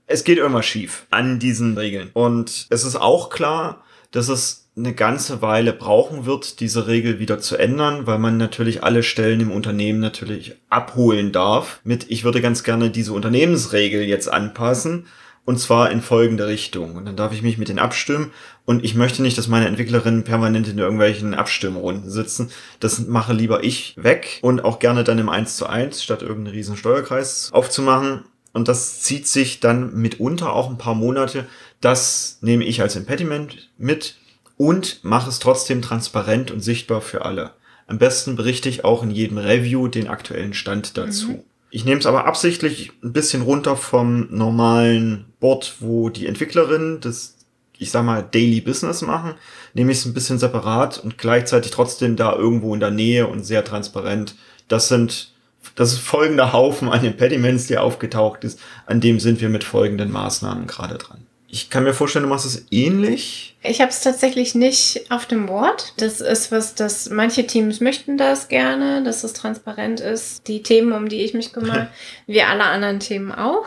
es 0.06 0.24
geht 0.24 0.38
immer 0.38 0.62
schief 0.62 1.06
an 1.10 1.38
diesen 1.38 1.78
Regeln. 1.78 2.10
Und 2.12 2.66
es 2.70 2.84
ist 2.84 2.96
auch 2.96 3.30
klar, 3.30 3.82
dass 4.10 4.28
es 4.28 4.68
eine 4.76 4.92
ganze 4.92 5.40
Weile 5.40 5.72
brauchen 5.72 6.26
wird, 6.26 6.60
diese 6.60 6.88
Regel 6.88 7.18
wieder 7.20 7.38
zu 7.38 7.56
ändern, 7.56 8.06
weil 8.06 8.18
man 8.18 8.36
natürlich 8.36 8.82
alle 8.82 9.02
Stellen 9.02 9.40
im 9.40 9.52
Unternehmen 9.52 10.00
natürlich 10.00 10.56
abholen 10.68 11.32
darf 11.32 11.80
mit, 11.84 12.10
ich 12.10 12.24
würde 12.24 12.40
ganz 12.40 12.64
gerne 12.64 12.90
diese 12.90 13.12
Unternehmensregel 13.12 14.02
jetzt 14.02 14.28
anpassen. 14.32 15.06
Und 15.46 15.60
zwar 15.60 15.90
in 15.90 16.00
folgende 16.00 16.46
Richtung. 16.46 16.96
Und 16.96 17.04
dann 17.04 17.16
darf 17.16 17.34
ich 17.34 17.42
mich 17.42 17.58
mit 17.58 17.68
denen 17.68 17.78
abstimmen. 17.78 18.30
Und 18.66 18.84
ich 18.84 18.94
möchte 18.94 19.20
nicht, 19.20 19.36
dass 19.36 19.48
meine 19.48 19.68
Entwicklerinnen 19.68 20.24
permanent 20.24 20.68
in 20.68 20.78
irgendwelchen 20.78 21.34
Abstimmrunden 21.34 22.10
sitzen. 22.10 22.50
Das 22.80 23.06
mache 23.06 23.34
lieber 23.34 23.62
ich 23.62 23.94
weg. 23.98 24.38
Und 24.40 24.64
auch 24.64 24.78
gerne 24.78 25.04
dann 25.04 25.18
im 25.18 25.28
1 25.28 25.56
zu 25.56 25.66
1, 25.66 26.02
statt 26.02 26.22
irgendeinen 26.22 26.54
riesen 26.54 26.76
Steuerkreis 26.76 27.50
aufzumachen. 27.52 28.24
Und 28.54 28.68
das 28.68 29.00
zieht 29.00 29.26
sich 29.26 29.60
dann 29.60 29.94
mitunter 29.94 30.52
auch 30.52 30.70
ein 30.70 30.78
paar 30.78 30.94
Monate. 30.94 31.46
Das 31.80 32.38
nehme 32.40 32.64
ich 32.64 32.80
als 32.80 32.96
Impediment 32.96 33.70
mit 33.76 34.16
und 34.56 35.02
mache 35.02 35.28
es 35.28 35.40
trotzdem 35.40 35.82
transparent 35.82 36.50
und 36.50 36.60
sichtbar 36.60 37.00
für 37.00 37.24
alle. 37.24 37.50
Am 37.86 37.98
besten 37.98 38.36
berichte 38.36 38.68
ich 38.68 38.84
auch 38.84 39.02
in 39.02 39.10
jedem 39.10 39.38
Review 39.38 39.88
den 39.88 40.08
aktuellen 40.08 40.54
Stand 40.54 40.96
dazu. 40.96 41.28
Mhm. 41.28 41.44
Ich 41.70 41.84
nehme 41.84 41.98
es 41.98 42.06
aber 42.06 42.24
absichtlich 42.24 42.92
ein 43.02 43.12
bisschen 43.12 43.42
runter 43.42 43.76
vom 43.76 44.28
normalen 44.30 45.24
Board, 45.40 45.74
wo 45.80 46.08
die 46.08 46.26
Entwicklerinnen 46.26 47.00
das, 47.00 47.33
ich 47.78 47.90
sag 47.90 48.04
mal, 48.04 48.22
Daily 48.22 48.60
Business 48.60 49.02
machen. 49.02 49.34
Nehme 49.74 49.92
ich 49.92 49.98
es 49.98 50.04
ein 50.04 50.14
bisschen 50.14 50.38
separat 50.38 50.98
und 50.98 51.18
gleichzeitig 51.18 51.72
trotzdem 51.72 52.16
da 52.16 52.34
irgendwo 52.34 52.74
in 52.74 52.80
der 52.80 52.90
Nähe 52.90 53.26
und 53.26 53.44
sehr 53.44 53.64
transparent. 53.64 54.34
Das 54.68 54.88
sind 54.88 55.34
das 55.74 55.92
ist 55.92 56.00
folgender 56.00 56.52
Haufen 56.52 56.88
an 56.88 57.04
Impediments, 57.04 57.66
der 57.66 57.82
aufgetaucht 57.82 58.44
ist. 58.44 58.60
An 58.86 59.00
dem 59.00 59.18
sind 59.18 59.40
wir 59.40 59.48
mit 59.48 59.64
folgenden 59.64 60.12
Maßnahmen 60.12 60.66
gerade 60.66 60.98
dran. 60.98 61.26
Ich 61.48 61.70
kann 61.70 61.84
mir 61.84 61.94
vorstellen, 61.94 62.24
du 62.24 62.28
machst 62.28 62.46
es 62.46 62.66
ähnlich. 62.72 63.56
Ich 63.62 63.80
habe 63.80 63.90
es 63.90 64.00
tatsächlich 64.00 64.56
nicht 64.56 65.06
auf 65.10 65.26
dem 65.26 65.46
Board. 65.46 65.92
Das 65.98 66.20
ist 66.20 66.50
was, 66.50 66.74
das 66.74 67.10
manche 67.10 67.46
Teams 67.46 67.80
möchten 67.80 68.18
das 68.18 68.48
gerne, 68.48 69.04
dass 69.04 69.22
es 69.22 69.34
transparent 69.34 70.00
ist. 70.00 70.48
Die 70.48 70.62
Themen, 70.62 70.92
um 70.92 71.08
die 71.08 71.22
ich 71.22 71.32
mich 71.32 71.52
kümmere, 71.52 71.88
wie 72.26 72.42
alle 72.42 72.64
anderen 72.64 72.98
Themen 72.98 73.30
auch. 73.30 73.66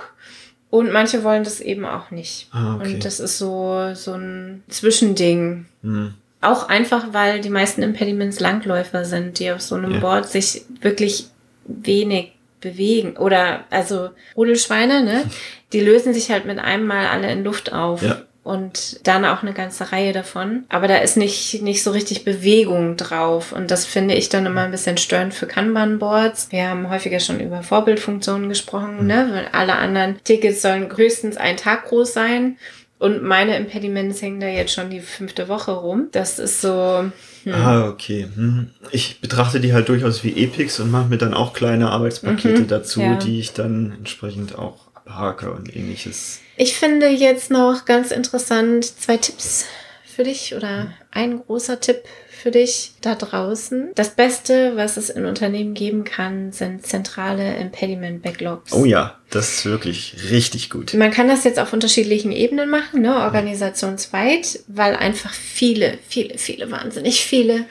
Und 0.70 0.92
manche 0.92 1.24
wollen 1.24 1.44
das 1.44 1.62
eben 1.62 1.86
auch 1.86 2.12
nicht. 2.12 2.50
Ah, 2.52 2.76
okay. 2.76 2.96
Und 2.96 3.06
das 3.06 3.20
ist 3.20 3.38
so, 3.38 3.92
so 3.94 4.14
ein 4.14 4.64
Zwischending. 4.68 5.66
Hm. 5.82 6.14
Auch 6.42 6.68
einfach, 6.68 7.14
weil 7.14 7.42
die 7.42 7.50
meisten 7.50 7.82
Impediments 7.82 8.40
Langläufer 8.40 9.06
sind, 9.06 9.40
die 9.40 9.52
auf 9.52 9.62
so 9.62 9.76
einem 9.76 9.94
ja. 9.94 10.00
Board 10.00 10.28
sich 10.28 10.66
wirklich 10.82 11.28
wenig 11.66 12.34
bewegen. 12.60 13.18
Oder 13.18 13.64
also 13.70 14.10
Rudelschweine, 14.36 15.04
ne? 15.04 15.24
Die 15.74 15.82
lösen 15.82 16.14
sich 16.14 16.32
halt 16.32 16.46
mit 16.46 16.60
einem 16.60 16.88
Mal 16.88 17.08
alle 17.08 17.30
in 17.30 17.44
Luft 17.44 17.74
auf. 17.74 18.02
Ja. 18.02 18.22
Und 18.48 19.06
dann 19.06 19.26
auch 19.26 19.42
eine 19.44 19.52
ganze 19.52 19.92
Reihe 19.92 20.14
davon. 20.14 20.64
Aber 20.70 20.88
da 20.88 21.00
ist 21.00 21.18
nicht, 21.18 21.62
nicht 21.64 21.84
so 21.84 21.92
richtig 21.92 22.24
Bewegung 22.24 22.96
drauf. 22.96 23.52
Und 23.52 23.72
das 23.72 23.86
finde 23.86 24.14
ich 24.14 24.30
dann 24.30 24.46
immer 24.46 24.62
ein 24.62 24.72
bisschen 24.72 24.96
störend 24.96 25.34
für 25.34 25.48
Kanban-Boards. 25.48 26.48
Wir 26.52 26.70
haben 26.70 26.90
häufiger 26.90 27.20
schon 27.20 27.42
über 27.42 27.62
Vorbildfunktionen 27.62 28.48
gesprochen, 28.48 29.02
mhm. 29.02 29.08
ne? 29.08 29.30
Weil 29.34 29.48
alle 29.52 29.76
anderen 29.76 30.24
Tickets 30.24 30.62
sollen 30.62 30.88
höchstens 30.96 31.36
einen 31.36 31.58
Tag 31.58 31.90
groß 31.90 32.14
sein. 32.14 32.56
Und 33.00 33.22
meine 33.22 33.58
Impediments 33.58 34.22
hängen 34.22 34.40
da 34.40 34.48
jetzt 34.48 34.72
schon 34.72 34.90
die 34.90 35.02
fünfte 35.02 35.50
Woche 35.50 35.72
rum. 35.72 36.08
Das 36.14 36.40
ist 36.40 36.62
so. 36.62 37.04
Hm. 37.44 37.54
Ah, 37.54 37.90
okay. 37.90 38.30
Hm. 38.34 38.70
Ich 38.94 39.20
betrachte 39.20 39.60
die 39.60 39.74
halt 39.74 39.90
durchaus 39.90 40.24
wie 40.24 40.42
Epics 40.42 40.80
und 40.80 40.90
mache 40.90 41.10
mir 41.10 41.18
dann 41.18 41.34
auch 41.34 41.52
kleine 41.52 41.90
Arbeitspakete 41.90 42.62
mhm, 42.62 42.68
dazu, 42.68 43.02
ja. 43.02 43.16
die 43.16 43.42
ich 43.42 43.52
dann 43.52 43.94
entsprechend 43.98 44.58
auch 44.58 44.87
abhake 45.08 45.52
und 45.52 45.76
ähnliches. 45.76 46.40
Ich 46.58 46.78
finde 46.78 47.08
jetzt 47.08 47.52
noch 47.52 47.86
ganz 47.86 48.12
interessant 48.12 48.86
zwei 48.86 49.18
Tipps 49.18 49.66
für 50.04 50.24
dich 50.24 50.56
oder 50.56 50.94
ein 51.12 51.40
großer 51.40 51.80
Tipp 51.80 52.04
für 52.30 52.52
dich 52.52 52.94
da 53.02 53.16
draußen. 53.16 53.92
Das 53.96 54.12
Beste, 54.12 54.76
was 54.76 54.98
es 54.98 55.10
in 55.10 55.26
Unternehmen 55.26 55.74
geben 55.74 56.04
kann, 56.04 56.52
sind 56.52 56.86
zentrale 56.86 57.58
Impediment 57.58 58.22
Backlogs. 58.22 58.74
Oh 58.74 58.86
ja, 58.86 59.18
das 59.32 59.56
ist 59.56 59.66
wirklich 59.66 60.16
richtig 60.30 60.70
gut. 60.70 60.94
Man 60.94 61.12
kann 61.12 61.28
das 61.28 61.44
jetzt 61.44 61.60
auf 61.60 61.74
unterschiedlichen 61.74 62.32
Ebenen 62.32 62.70
machen, 62.70 63.02
ne, 63.02 63.16
organisationsweit, 63.18 64.60
weil 64.68 64.96
einfach 64.96 65.34
viele, 65.34 65.98
viele, 66.08 66.38
viele, 66.38 66.72
wahnsinnig 66.72 67.26
viele 67.26 67.66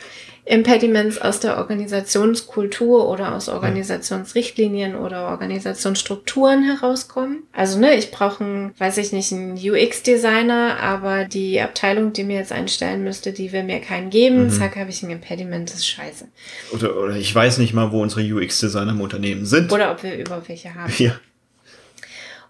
Impediments 0.49 1.19
aus 1.19 1.41
der 1.41 1.59
Organisationskultur 1.59 3.09
oder 3.09 3.35
aus 3.35 3.49
Organisationsrichtlinien 3.49 4.95
oder 4.95 5.27
Organisationsstrukturen 5.29 6.63
herauskommen. 6.63 7.43
Also, 7.53 7.81
ne, 7.81 7.97
ich 7.97 8.13
brauche 8.13 8.45
einen, 8.45 8.75
weiß 8.79 8.99
ich 8.99 9.13
nicht, 9.13 9.33
einen 9.33 9.55
UX-Designer, 9.55 10.79
aber 10.81 11.25
die 11.25 11.61
Abteilung, 11.61 12.13
die 12.13 12.23
mir 12.23 12.37
jetzt 12.37 12.53
einstellen 12.53 13.03
müsste, 13.03 13.33
die 13.33 13.51
will 13.51 13.65
mir 13.65 13.81
keinen 13.81 14.09
geben. 14.09 14.45
Mhm. 14.45 14.51
Zack, 14.51 14.77
habe 14.77 14.89
ich 14.89 15.03
ein 15.03 15.11
Impediment, 15.11 15.69
das 15.69 15.79
ist 15.79 15.89
scheiße. 15.89 16.29
Oder, 16.73 16.97
oder 16.97 17.17
ich 17.17 17.35
weiß 17.35 17.59
nicht 17.59 17.75
mal, 17.75 17.91
wo 17.91 18.01
unsere 18.01 18.23
UX-Designer 18.23 18.93
im 18.93 19.01
Unternehmen 19.01 19.47
sind. 19.47 19.73
Oder 19.73 19.91
ob 19.91 20.05
wir 20.05 20.17
überhaupt 20.17 20.49
welche 20.49 20.77
haben. 20.77 20.93
Ja. 20.99 21.19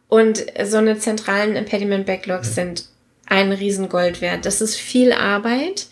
Und 0.09 0.45
so 0.65 0.77
eine 0.77 0.99
zentralen 0.99 1.57
Impediment-Backlogs 1.57 2.49
ja. 2.49 2.65
sind 2.65 2.85
ein 3.25 3.53
Riesengold 3.53 4.21
wert. 4.21 4.45
Das 4.45 4.61
ist 4.61 4.77
viel 4.77 5.13
Arbeit. 5.13 5.87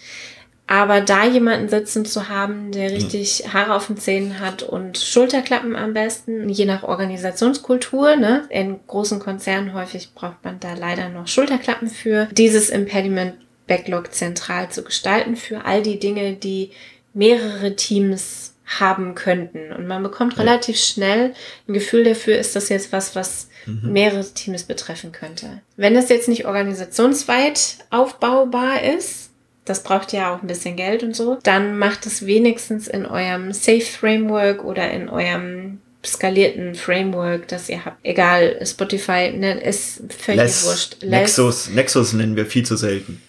Aber 0.66 1.02
da 1.02 1.26
jemanden 1.26 1.68
sitzen 1.68 2.06
zu 2.06 2.30
haben, 2.30 2.72
der 2.72 2.90
richtig 2.90 3.52
Haare 3.52 3.74
auf 3.74 3.88
den 3.88 3.98
Zähnen 3.98 4.40
hat 4.40 4.62
und 4.62 4.96
Schulterklappen 4.96 5.76
am 5.76 5.92
besten, 5.92 6.48
je 6.48 6.64
nach 6.64 6.84
Organisationskultur, 6.84 8.16
ne? 8.16 8.44
In 8.48 8.80
großen 8.86 9.18
Konzernen 9.18 9.74
häufig 9.74 10.14
braucht 10.14 10.42
man 10.42 10.60
da 10.60 10.72
leider 10.72 11.10
noch 11.10 11.28
Schulterklappen 11.28 11.88
für, 11.88 12.28
dieses 12.32 12.70
Impediment 12.70 13.34
Backlog 13.66 14.12
zentral 14.14 14.70
zu 14.70 14.82
gestalten 14.84 15.36
für 15.36 15.64
all 15.64 15.82
die 15.82 15.98
Dinge, 15.98 16.34
die 16.34 16.70
mehrere 17.12 17.76
Teams 17.76 18.54
haben 18.66 19.14
könnten. 19.14 19.72
Und 19.72 19.86
man 19.86 20.02
bekommt 20.02 20.38
relativ 20.38 20.78
schnell 20.78 21.34
ein 21.68 21.74
Gefühl 21.74 22.04
dafür, 22.04 22.38
ist 22.38 22.56
das 22.56 22.70
jetzt 22.70 22.92
was, 22.92 23.14
was 23.14 23.48
mhm. 23.66 23.92
mehrere 23.92 24.24
Teams 24.24 24.64
betreffen 24.64 25.12
könnte. 25.12 25.60
Wenn 25.76 25.96
es 25.96 26.08
jetzt 26.08 26.28
nicht 26.28 26.46
organisationsweit 26.46 27.78
aufbaubar 27.90 28.82
ist, 28.82 29.30
das 29.64 29.82
braucht 29.82 30.12
ja 30.12 30.34
auch 30.34 30.42
ein 30.42 30.46
bisschen 30.46 30.76
Geld 30.76 31.02
und 31.02 31.16
so, 31.16 31.38
dann 31.42 31.78
macht 31.78 32.06
es 32.06 32.26
wenigstens 32.26 32.88
in 32.88 33.06
eurem 33.06 33.52
Safe 33.52 33.80
Framework 33.80 34.64
oder 34.64 34.90
in 34.90 35.08
eurem 35.08 35.80
skalierten 36.04 36.74
Framework, 36.74 37.48
das 37.48 37.68
ihr 37.68 37.84
habt. 37.84 37.96
Egal, 38.02 38.60
Spotify 38.64 39.32
ne, 39.34 39.60
ist 39.60 40.02
völlig 40.10 40.42
Less, 40.42 40.66
wurscht. 40.66 40.96
Less, 41.00 41.10
Nexus, 41.10 41.70
Nexus 41.70 42.12
nennen 42.12 42.36
wir 42.36 42.46
viel 42.46 42.64
zu 42.64 42.76
selten. 42.76 43.22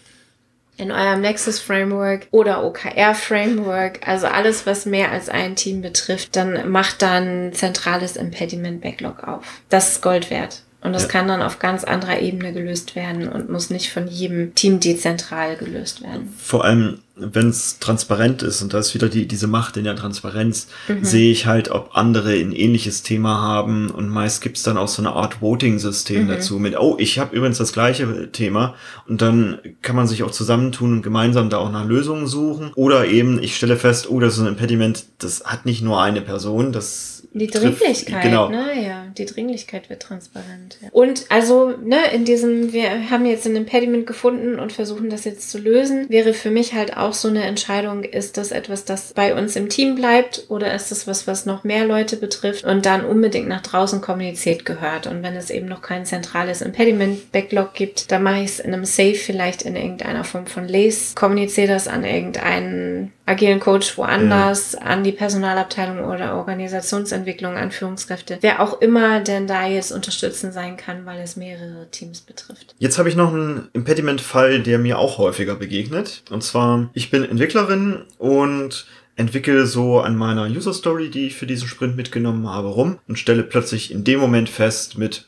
In 0.78 0.91
eurem 0.91 1.21
Nexus 1.21 1.60
Framework 1.60 2.28
oder 2.32 2.65
OKR 2.65 3.15
Framework, 3.15 4.06
also 4.06 4.28
alles, 4.28 4.65
was 4.65 4.86
mehr 4.86 5.10
als 5.10 5.30
ein 5.30 5.56
Team 5.56 5.82
betrifft, 5.82 6.36
dann 6.36 6.69
macht 6.69 7.02
dann 7.02 7.54
zentrales 7.54 8.17
Impediment 8.17 8.82
Backlog 8.82 9.26
auf. 9.26 9.45
Das 9.69 9.91
ist 9.91 10.02
Gold 10.02 10.30
wert. 10.30 10.64
Und 10.86 10.93
das 10.93 11.04
ja. 11.04 11.10
kann 11.10 11.28
dann 11.28 11.41
auf 11.41 11.58
ganz 11.58 11.84
anderer 11.84 12.19
Ebene 12.19 12.54
gelöst 12.54 12.95
werden 12.95 13.28
und 13.28 13.50
muss 13.50 13.71
nicht 13.71 13.91
von 13.91 14.08
jedem 14.08 14.54
Team 14.54 14.80
dezentral 14.80 15.56
gelöst 15.56 16.04
werden. 16.04 16.32
Vor 16.38 16.63
allem, 16.63 17.00
wenn 17.15 17.50
es 17.50 17.80
transparent 17.80 18.43
ist, 18.43 18.62
und 18.62 18.74
da 18.74 18.80
ist 18.80 18.93
wieder 18.93 19.10
die, 19.10 19.28
diese 19.28 19.48
Macht 19.48 19.78
in 19.78 19.86
der 19.86 19.95
Transparenz, 19.95 20.67
mhm. 20.88 21.04
sehe 21.04 21.32
ich 21.32 21.48
halt, 21.48 21.71
ob 21.71 21.91
andere 21.93 22.34
ein 22.34 22.52
ähnliches 22.52 23.02
Thema 23.02 23.41
haben. 23.41 23.89
Und 23.89 24.10
meist 24.10 24.41
gibt's 24.41 24.62
dann 24.62 24.78
auch 24.78 24.88
so 24.88 25.02
eine 25.02 25.13
Art 25.13 25.41
Voting-System 25.41 26.26
mhm. 26.26 26.28
dazu 26.28 26.60
mit, 26.60 26.78
oh, 26.78 26.98
ich 27.00 27.17
habe 27.17 27.36
übrigens 27.36 27.58
das 27.58 27.74
gleiche 27.74 28.32
Thema. 28.32 28.76
Und 29.08 29.24
dann 29.24 29.58
kann 29.82 29.95
man 29.95 30.08
sich 30.08 30.21
auch 30.21 30.32
zusammentun 30.32 30.93
und 30.93 31.02
gemeinsam 31.02 31.50
da 31.50 31.58
auch 31.58 31.71
nach 31.71 31.86
Lösungen 31.86 32.28
suchen. 32.28 32.71
Oder 32.76 33.08
eben, 33.08 33.41
ich 33.41 33.56
stelle 33.56 33.78
fest, 33.78 34.08
oh, 34.10 34.19
das 34.19 34.36
ist 34.36 34.41
ein 34.41 34.48
Impediment, 34.48 35.06
das 35.17 35.45
hat 35.45 35.65
nicht 35.65 35.82
nur 35.82 36.00
eine 36.00 36.21
Person, 36.21 36.71
das 36.71 37.14
die 37.39 37.48
Dringlichkeit, 37.48 38.24
genau. 38.24 38.48
ne? 38.48 38.82
Ja, 38.82 39.08
die 39.17 39.26
Dringlichkeit 39.26 39.89
wird 39.89 40.02
transparent. 40.02 40.78
Ja. 40.82 40.88
Und 40.93 41.26
also, 41.30 41.74
ne, 41.84 42.00
in 42.13 42.24
diesem, 42.24 42.71
wir 42.71 43.10
haben 43.10 43.26
jetzt 43.26 43.45
ein 43.45 43.58
Impediment 43.58 44.08
gefunden 44.08 44.58
und 44.58 44.71
versuchen 44.71 45.10
das 45.10 45.26
jetzt 45.26 45.52
zu 45.52 45.58
lösen, 45.58 46.10
wäre 46.10 46.34
für 46.34 46.50
mich 46.50 46.74
halt 46.74 46.95
auch 46.95 47.13
so 47.13 47.28
eine 47.28 47.43
Entscheidung, 47.43 48.04
ist 48.04 48.38
das 48.38 48.52
etwas, 48.52 48.86
das 48.86 49.13
bei 49.13 49.36
uns 49.36 49.58
im 49.58 49.67
Team 49.67 49.95
bleibt 49.95 50.45
oder 50.48 50.74
ist 50.74 50.91
das 50.91 51.08
was, 51.08 51.28
was 51.28 51.45
noch 51.45 51.65
mehr 51.65 51.86
Leute 51.86 52.15
betrifft 52.15 52.63
und 52.63 52.86
dann 52.86 53.04
unbedingt 53.04 53.50
nach 53.50 53.62
draußen 53.62 54.00
kommuniziert 54.00 54.63
gehört. 54.63 55.06
Und 55.06 55.21
wenn 55.21 55.36
es 55.36 55.50
eben 55.50 55.67
noch 55.67 55.82
kein 55.82 56.06
zentrales 56.06 56.62
Impediment-Backlog 56.62 57.74
gibt, 57.74 58.12
dann 58.12 58.24
mache 58.24 58.39
ich 58.39 58.52
es 58.52 58.60
in 58.62 58.74
einem 58.74 58.86
Safe 58.86 59.15
vielleicht 59.15 59.63
in 59.63 59.76
irgendeiner 59.76 60.24
Form 60.24 60.48
von 60.48 60.69
Lace, 60.69 61.15
kommuniziere 61.15 61.67
das 61.67 61.89
an 61.89 62.06
irgendeinen 62.06 63.12
agilen 63.26 63.60
Coach 63.60 63.98
woanders, 63.98 64.74
ja. 64.74 64.80
an 64.82 65.04
die 65.04 65.12
Personalabteilung 65.12 66.06
oder 66.06 66.36
Organisationsentwicklung, 66.36 67.56
an 67.56 67.72
Führungskräfte, 67.72 68.38
wer 68.42 68.62
auch 68.62 68.82
immer 68.82 69.20
denn 69.22 69.48
da 69.48 69.68
jetzt 69.68 69.92
unterstützend 69.92 70.54
sein 70.54 70.78
kann, 70.78 71.06
weil 71.06 71.22
es 71.22 71.36
mehrere 71.36 71.90
Teams 71.90 72.22
betrifft. 72.22 72.76
Jetzt 72.78 72.98
habe 73.00 73.10
ich 73.10 73.16
noch 73.16 73.34
einen 73.34 73.70
Impediment-Fall, 73.74 74.62
der 74.62 74.78
mir 74.78 75.00
auch 75.00 75.18
häufiger 75.18 75.56
begegnet. 75.56 76.24
Und 76.30 76.44
zwar, 76.44 76.90
ich 76.94 77.10
bin 77.10 77.24
Entwicklerin 77.24 78.04
und 78.18 78.86
entwickle 79.16 79.66
so 79.66 80.02
an 80.02 80.16
meiner 80.18 80.46
User 80.46 80.74
Story, 80.74 81.10
die 81.10 81.28
ich 81.28 81.36
für 81.36 81.48
diesen 81.48 81.68
Sprint 81.68 81.96
mitgenommen 81.96 82.50
habe, 82.50 82.68
rum 82.68 83.00
und 83.08 83.18
stelle 83.18 83.44
plötzlich 83.44 83.92
in 83.92 84.04
dem 84.04 84.20
Moment 84.20 84.50
fest 84.50 84.98
mit, 84.98 85.28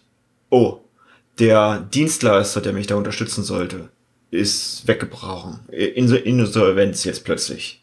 oh, 0.50 0.82
der 1.40 1.88
Dienstleister, 1.94 2.62
der 2.62 2.74
mich 2.74 2.88
da 2.88 2.96
unterstützen 2.96 3.44
sollte, 3.44 3.90
ist 4.30 4.88
weggebrochen. 4.88 5.60
Insolvenz 5.70 7.04
jetzt 7.04 7.24
plötzlich. 7.24 7.82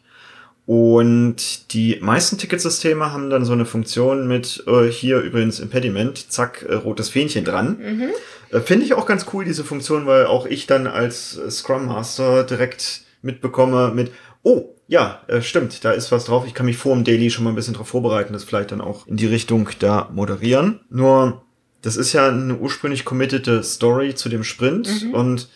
Und 0.66 1.74
die 1.74 1.98
meisten 2.00 2.38
Ticketsysteme 2.38 3.12
haben 3.12 3.28
dann 3.28 3.44
so 3.44 3.52
eine 3.52 3.66
Funktion 3.66 4.26
mit 4.26 4.64
äh, 4.66 4.86
hier 4.86 5.20
übrigens 5.20 5.60
Impediment, 5.60 6.32
zack, 6.32 6.64
äh, 6.66 6.74
rotes 6.74 7.10
Fähnchen 7.10 7.44
dran. 7.44 7.78
Mhm. 7.78 8.08
Äh, 8.50 8.60
Finde 8.60 8.86
ich 8.86 8.94
auch 8.94 9.04
ganz 9.04 9.26
cool, 9.32 9.44
diese 9.44 9.62
Funktion, 9.62 10.06
weil 10.06 10.24
auch 10.24 10.46
ich 10.46 10.66
dann 10.66 10.86
als 10.86 11.36
äh, 11.36 11.50
Scrum 11.50 11.86
Master 11.86 12.44
direkt 12.44 13.02
mitbekomme 13.20 13.92
mit, 13.94 14.12
oh, 14.42 14.74
ja, 14.88 15.20
äh, 15.26 15.42
stimmt, 15.42 15.84
da 15.84 15.92
ist 15.92 16.10
was 16.12 16.24
drauf. 16.24 16.44
Ich 16.46 16.54
kann 16.54 16.66
mich 16.66 16.78
vor 16.78 16.94
dem 16.94 17.04
Daily 17.04 17.30
schon 17.30 17.44
mal 17.44 17.50
ein 17.50 17.56
bisschen 17.56 17.74
drauf 17.74 17.88
vorbereiten, 17.88 18.32
das 18.32 18.44
vielleicht 18.44 18.72
dann 18.72 18.80
auch 18.80 19.06
in 19.06 19.16
die 19.16 19.26
Richtung 19.26 19.68
da 19.80 20.08
moderieren. 20.14 20.80
Nur, 20.88 21.42
das 21.82 21.96
ist 21.96 22.14
ja 22.14 22.28
eine 22.28 22.56
ursprünglich 22.56 23.04
committete 23.04 23.62
Story 23.62 24.14
zu 24.14 24.30
dem 24.30 24.44
Sprint 24.44 25.04
mhm. 25.04 25.14
und 25.14 25.48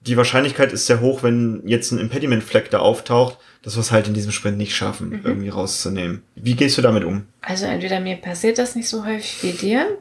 die 0.00 0.16
Wahrscheinlichkeit 0.16 0.72
ist 0.72 0.86
sehr 0.86 1.00
hoch, 1.00 1.22
wenn 1.22 1.62
jetzt 1.66 1.90
ein 1.92 1.98
Impediment-Fleck 1.98 2.70
da 2.70 2.78
auftaucht, 2.78 3.38
dass 3.62 3.76
wir 3.76 3.80
es 3.80 3.90
halt 3.90 4.06
in 4.06 4.14
diesem 4.14 4.30
Sprint 4.32 4.56
nicht 4.56 4.74
schaffen, 4.74 5.10
mhm. 5.10 5.20
irgendwie 5.24 5.48
rauszunehmen. 5.48 6.22
Wie 6.36 6.54
gehst 6.54 6.78
du 6.78 6.82
damit 6.82 7.04
um? 7.04 7.26
Also 7.42 7.66
entweder 7.66 7.98
mir 8.00 8.16
passiert 8.16 8.58
das 8.58 8.76
nicht 8.76 8.88
so 8.88 9.04
häufig 9.04 9.42
wie 9.42 9.52
dir. 9.52 9.98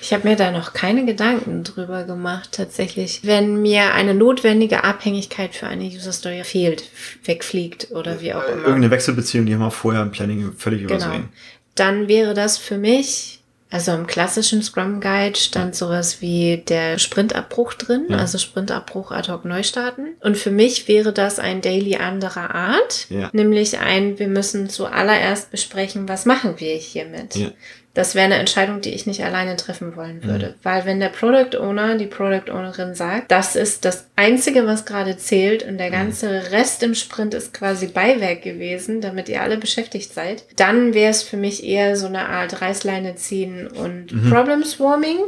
Ich 0.00 0.12
habe 0.12 0.28
mir 0.28 0.36
da 0.36 0.50
noch 0.50 0.72
keine 0.72 1.04
Gedanken 1.04 1.62
drüber 1.62 2.04
gemacht, 2.04 2.50
tatsächlich. 2.52 3.20
Wenn 3.22 3.62
mir 3.62 3.94
eine 3.94 4.14
notwendige 4.14 4.84
Abhängigkeit 4.84 5.54
für 5.54 5.68
eine 5.68 5.84
User 5.84 6.12
Story 6.12 6.42
fehlt, 6.44 6.84
wegfliegt 7.24 7.92
oder 7.92 8.20
wie 8.20 8.34
auch 8.34 8.46
immer. 8.46 8.62
Irgendeine 8.62 8.90
Wechselbeziehung, 8.90 9.46
die 9.46 9.54
haben 9.54 9.60
wir 9.60 9.70
vorher 9.70 10.02
im 10.02 10.10
Planning 10.10 10.52
völlig 10.56 10.86
genau. 10.86 10.94
übersehen. 10.94 11.28
Dann 11.76 12.08
wäre 12.08 12.34
das 12.34 12.58
für 12.58 12.78
mich 12.78 13.37
also 13.70 13.92
im 13.92 14.06
klassischen 14.06 14.62
Scrum 14.62 15.00
Guide 15.00 15.38
stand 15.38 15.74
sowas 15.74 16.22
wie 16.22 16.62
der 16.68 16.98
Sprintabbruch 16.98 17.74
drin, 17.74 18.06
ja. 18.08 18.16
also 18.16 18.38
Sprintabbruch 18.38 19.10
ad 19.10 19.30
hoc 19.30 19.44
neu 19.44 19.62
starten. 19.62 20.16
Und 20.20 20.38
für 20.38 20.50
mich 20.50 20.88
wäre 20.88 21.12
das 21.12 21.38
ein 21.38 21.60
Daily 21.60 21.96
anderer 21.96 22.54
Art, 22.54 23.06
ja. 23.10 23.28
nämlich 23.32 23.78
ein, 23.78 24.18
wir 24.18 24.28
müssen 24.28 24.70
zuallererst 24.70 25.50
besprechen, 25.50 26.08
was 26.08 26.24
machen 26.24 26.54
wir 26.58 26.74
hiermit. 26.74 27.34
Ja. 27.34 27.50
Das 27.94 28.14
wäre 28.14 28.26
eine 28.26 28.36
Entscheidung, 28.36 28.80
die 28.80 28.94
ich 28.94 29.06
nicht 29.06 29.24
alleine 29.24 29.56
treffen 29.56 29.96
wollen 29.96 30.22
würde. 30.22 30.48
Mhm. 30.48 30.54
Weil 30.62 30.84
wenn 30.84 31.00
der 31.00 31.08
Product 31.08 31.58
Owner, 31.58 31.96
die 31.96 32.06
Product 32.06 32.50
Ownerin 32.52 32.94
sagt, 32.94 33.30
das 33.30 33.56
ist 33.56 33.84
das 33.84 34.06
Einzige, 34.14 34.66
was 34.66 34.84
gerade 34.84 35.16
zählt 35.16 35.64
und 35.64 35.78
der 35.78 35.88
mhm. 35.88 35.94
ganze 35.94 36.52
Rest 36.52 36.82
im 36.82 36.94
Sprint 36.94 37.34
ist 37.34 37.54
quasi 37.54 37.88
Beiwerk 37.88 38.42
gewesen, 38.42 39.00
damit 39.00 39.28
ihr 39.28 39.42
alle 39.42 39.56
beschäftigt 39.56 40.12
seid, 40.12 40.44
dann 40.56 40.94
wäre 40.94 41.10
es 41.10 41.22
für 41.22 41.36
mich 41.36 41.64
eher 41.64 41.96
so 41.96 42.06
eine 42.06 42.28
Art 42.28 42.60
Reißleine 42.60 43.16
ziehen 43.16 43.66
und 43.66 44.12
mhm. 44.12 44.30
Problem 44.30 44.64
Swarming. 44.64 45.18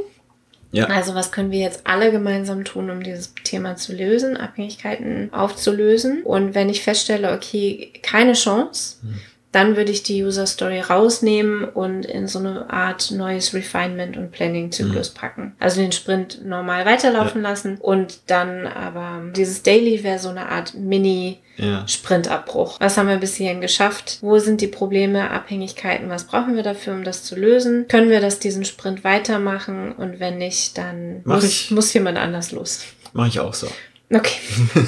Ja. 0.73 0.87
Also 0.87 1.17
was 1.17 1.33
können 1.33 1.51
wir 1.51 1.59
jetzt 1.59 1.81
alle 1.89 2.13
gemeinsam 2.13 2.65
tun, 2.65 2.91
um 2.91 3.03
dieses 3.03 3.35
Thema 3.43 3.75
zu 3.75 3.93
lösen, 3.93 4.37
Abhängigkeiten 4.37 5.33
aufzulösen. 5.33 6.23
Und 6.23 6.55
wenn 6.55 6.69
ich 6.69 6.83
feststelle, 6.83 7.33
okay, 7.33 7.93
keine 8.03 8.35
Chance, 8.35 8.99
mhm 9.03 9.19
dann 9.53 9.77
würde 9.77 9.91
ich 9.91 10.03
die 10.03 10.23
User 10.23 10.47
Story 10.47 10.81
rausnehmen 10.81 11.65
und 11.65 12.07
in 12.07 12.29
so 12.29 12.39
eine 12.39 12.71
Art 12.71 13.11
neues 13.11 13.53
Refinement 13.53 14.17
und 14.17 14.31
Planning 14.31 14.71
Zyklus 14.71 15.13
mhm. 15.13 15.19
packen. 15.19 15.57
Also 15.59 15.81
den 15.81 15.93
Sprint 15.93 16.45
normal 16.45 16.87
weiterlaufen 16.87 17.43
ja. 17.43 17.51
lassen 17.51 17.79
und 17.79 18.21
dann 18.29 18.67
aber 18.67 19.33
dieses 19.35 19.63
Daily 19.63 20.05
wäre 20.05 20.19
so 20.19 20.29
eine 20.29 20.49
Art 20.49 20.75
Mini 20.75 21.41
ja. 21.57 21.87
Sprintabbruch. 21.87 22.79
Was 22.81 22.97
haben 22.97 23.09
wir 23.09 23.17
bis 23.17 23.35
hierhin 23.35 23.61
geschafft? 23.61 24.19
Wo 24.21 24.39
sind 24.39 24.61
die 24.61 24.69
Probleme, 24.69 25.31
Abhängigkeiten? 25.31 26.09
Was 26.09 26.25
brauchen 26.25 26.55
wir 26.57 26.63
dafür, 26.63 26.95
um 26.95 27.05
das 27.05 27.25
zu 27.25 27.37
lösen? 27.37 27.87
Können 27.89 28.09
wir 28.09 28.21
das 28.21 28.39
diesen 28.39 28.65
Sprint 28.65 29.05
weitermachen? 29.05 29.93
Und 29.93 30.21
wenn 30.21 30.39
nicht, 30.39 30.79
dann 30.79 31.23
muss, 31.25 31.71
muss 31.71 31.93
jemand 31.93 32.19
anders 32.19 32.53
los. 32.53 32.85
Mache 33.13 33.29
ich 33.29 33.41
auch 33.41 33.55
so. 33.55 33.69
Okay. 34.13 34.39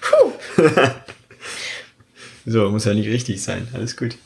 Puh. 0.00 0.32
So, 2.46 2.70
muss 2.70 2.84
ja 2.84 2.94
nicht 2.94 3.08
richtig 3.08 3.42
sein. 3.42 3.68
Alles 3.74 3.96
gut. 3.96 4.16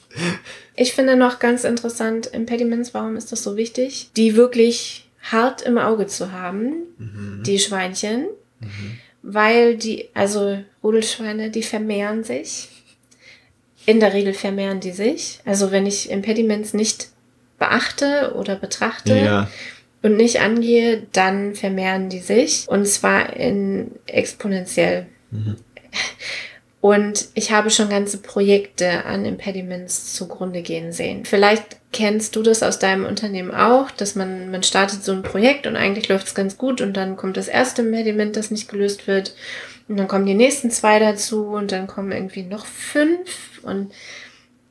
Ich 0.76 0.92
finde 0.92 1.16
noch 1.16 1.38
ganz 1.38 1.64
interessant, 1.64 2.26
Impediments, 2.26 2.94
warum 2.94 3.16
ist 3.16 3.32
das 3.32 3.42
so 3.42 3.56
wichtig? 3.56 4.10
Die 4.16 4.36
wirklich 4.36 5.08
hart 5.22 5.62
im 5.62 5.78
Auge 5.78 6.06
zu 6.06 6.32
haben, 6.32 6.72
mhm. 6.98 7.42
die 7.44 7.58
Schweinchen, 7.58 8.26
mhm. 8.60 8.98
weil 9.22 9.76
die, 9.76 10.08
also 10.14 10.58
Rudelschweine, 10.82 11.50
die 11.50 11.62
vermehren 11.62 12.24
sich. 12.24 12.68
In 13.86 14.00
der 14.00 14.14
Regel 14.14 14.32
vermehren 14.32 14.80
die 14.80 14.92
sich. 14.92 15.40
Also 15.44 15.70
wenn 15.70 15.86
ich 15.86 16.10
Impediments 16.10 16.72
nicht 16.72 17.08
beachte 17.58 18.34
oder 18.36 18.56
betrachte, 18.56 19.16
ja. 19.16 19.50
und 20.02 20.16
nicht 20.16 20.40
angehe, 20.40 21.06
dann 21.12 21.54
vermehren 21.54 22.08
die 22.08 22.20
sich. 22.20 22.64
Und 22.68 22.86
zwar 22.86 23.34
in 23.36 23.92
exponentiell. 24.06 25.06
Mhm. 25.30 25.56
Und 26.84 27.28
ich 27.32 27.50
habe 27.50 27.70
schon 27.70 27.88
ganze 27.88 28.18
Projekte 28.18 29.06
an 29.06 29.24
Impediments 29.24 30.12
zugrunde 30.12 30.60
gehen 30.60 30.92
sehen. 30.92 31.24
Vielleicht 31.24 31.78
kennst 31.92 32.36
du 32.36 32.42
das 32.42 32.62
aus 32.62 32.78
deinem 32.78 33.06
Unternehmen 33.06 33.54
auch, 33.54 33.90
dass 33.90 34.16
man, 34.16 34.50
man 34.50 34.62
startet 34.62 35.02
so 35.02 35.12
ein 35.12 35.22
Projekt 35.22 35.66
und 35.66 35.76
eigentlich 35.76 36.10
läuft 36.10 36.26
es 36.26 36.34
ganz 36.34 36.58
gut 36.58 36.82
und 36.82 36.94
dann 36.94 37.16
kommt 37.16 37.38
das 37.38 37.48
erste 37.48 37.80
Impediment, 37.80 38.36
das 38.36 38.50
nicht 38.50 38.68
gelöst 38.68 39.06
wird. 39.06 39.34
Und 39.88 39.96
dann 39.96 40.08
kommen 40.08 40.26
die 40.26 40.34
nächsten 40.34 40.70
zwei 40.70 40.98
dazu 40.98 41.46
und 41.46 41.72
dann 41.72 41.86
kommen 41.86 42.12
irgendwie 42.12 42.42
noch 42.42 42.66
fünf 42.66 43.62
und 43.62 43.90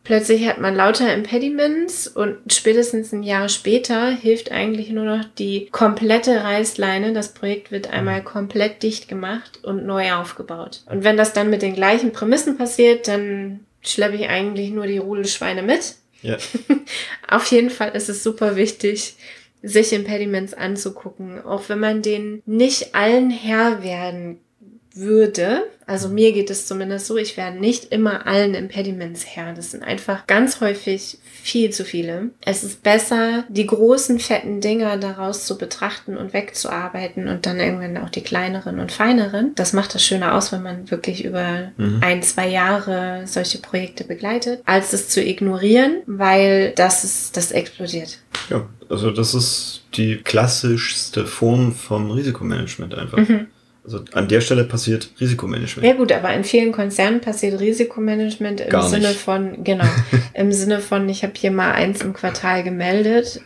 Plötzlich 0.03 0.45
hat 0.47 0.59
man 0.59 0.75
lauter 0.75 1.13
Impediments 1.13 2.07
und 2.07 2.37
spätestens 2.51 3.13
ein 3.13 3.23
Jahr 3.23 3.47
später 3.47 4.11
hilft 4.11 4.51
eigentlich 4.51 4.89
nur 4.89 5.05
noch 5.05 5.23
die 5.23 5.69
komplette 5.71 6.43
Reißleine. 6.43 7.13
Das 7.13 7.33
Projekt 7.33 7.71
wird 7.71 7.89
einmal 7.89 8.19
mhm. 8.19 8.25
komplett 8.25 8.83
dicht 8.83 9.07
gemacht 9.07 9.61
und 9.63 9.85
neu 9.85 10.13
aufgebaut. 10.13 10.83
Und 10.89 11.05
wenn 11.05 11.15
das 11.15 11.31
dann 11.31 11.49
mit 11.49 11.61
den 11.61 11.73
gleichen 11.73 12.11
Prämissen 12.11 12.57
passiert, 12.57 13.07
dann 13.07 13.61
schleppe 13.81 14.15
ich 14.17 14.27
eigentlich 14.27 14.71
nur 14.71 14.87
die 14.87 14.97
Rudelschweine 14.97 15.63
mit. 15.63 15.95
Ja. 16.21 16.37
Auf 17.29 17.45
jeden 17.47 17.69
Fall 17.69 17.95
ist 17.95 18.09
es 18.09 18.23
super 18.23 18.57
wichtig, 18.57 19.15
sich 19.61 19.93
Impediments 19.93 20.53
anzugucken, 20.53 21.41
auch 21.45 21.69
wenn 21.69 21.79
man 21.79 22.01
denen 22.01 22.43
nicht 22.45 22.93
allen 22.93 23.29
Herr 23.29 23.83
werden 23.83 24.41
würde, 24.93 25.63
also 25.87 26.07
mir 26.07 26.33
geht 26.33 26.49
es 26.49 26.67
zumindest 26.67 27.07
so, 27.07 27.17
ich 27.17 27.35
werde 27.35 27.59
nicht 27.59 27.85
immer 27.85 28.27
allen 28.27 28.53
Impediments 28.53 29.25
Herr. 29.25 29.53
Das 29.53 29.71
sind 29.71 29.83
einfach 29.83 30.27
ganz 30.27 30.61
häufig 30.61 31.17
viel 31.23 31.71
zu 31.71 31.83
viele. 31.83 32.29
Es 32.41 32.63
ist 32.63 32.83
besser, 32.83 33.43
die 33.49 33.65
großen, 33.65 34.19
fetten 34.19 34.61
Dinger 34.61 34.97
daraus 34.97 35.45
zu 35.45 35.57
betrachten 35.57 36.15
und 36.15 36.33
wegzuarbeiten 36.33 37.27
und 37.27 37.45
dann 37.45 37.59
irgendwann 37.59 37.97
auch 37.97 38.09
die 38.09 38.21
kleineren 38.21 38.79
und 38.79 38.91
feineren. 38.91 39.53
Das 39.55 39.73
macht 39.73 39.95
das 39.95 40.05
schöner 40.05 40.35
aus, 40.35 40.51
wenn 40.51 40.63
man 40.63 40.89
wirklich 40.91 41.25
über 41.25 41.71
mhm. 41.77 41.99
ein, 42.01 42.21
zwei 42.21 42.47
Jahre 42.47 43.23
solche 43.25 43.57
Projekte 43.57 44.03
begleitet, 44.03 44.61
als 44.65 44.93
es 44.93 45.09
zu 45.09 45.21
ignorieren, 45.23 46.01
weil 46.05 46.71
das 46.75 47.03
ist, 47.03 47.35
das 47.35 47.51
explodiert. 47.51 48.19
Ja, 48.49 48.67
also 48.89 49.11
das 49.11 49.33
ist 49.33 49.83
die 49.95 50.17
klassischste 50.17 51.25
Form 51.25 51.73
vom 51.73 52.11
Risikomanagement 52.11 52.93
einfach. 52.95 53.17
Mhm. 53.17 53.47
Also 53.83 54.05
an 54.13 54.29
der 54.29 54.39
Stelle 54.39 54.63
passiert 54.63 55.09
Risikomanagement. 55.19 55.85
Ja 55.85 55.93
gut, 55.93 56.11
aber 56.11 56.33
in 56.33 56.45
vielen 56.45 56.71
Konzernen 56.71 57.19
passiert 57.19 57.59
Risikomanagement 57.59 58.61
im 58.61 58.69
Gar 58.69 58.87
Sinne 58.87 59.09
nicht. 59.09 59.19
von, 59.19 59.63
genau, 59.63 59.85
im 60.33 60.51
Sinne 60.53 60.79
von, 60.79 61.09
ich 61.09 61.23
habe 61.23 61.33
hier 61.35 61.51
mal 61.51 61.73
eins 61.73 62.01
im 62.01 62.13
Quartal 62.13 62.63
gemeldet. 62.63 63.41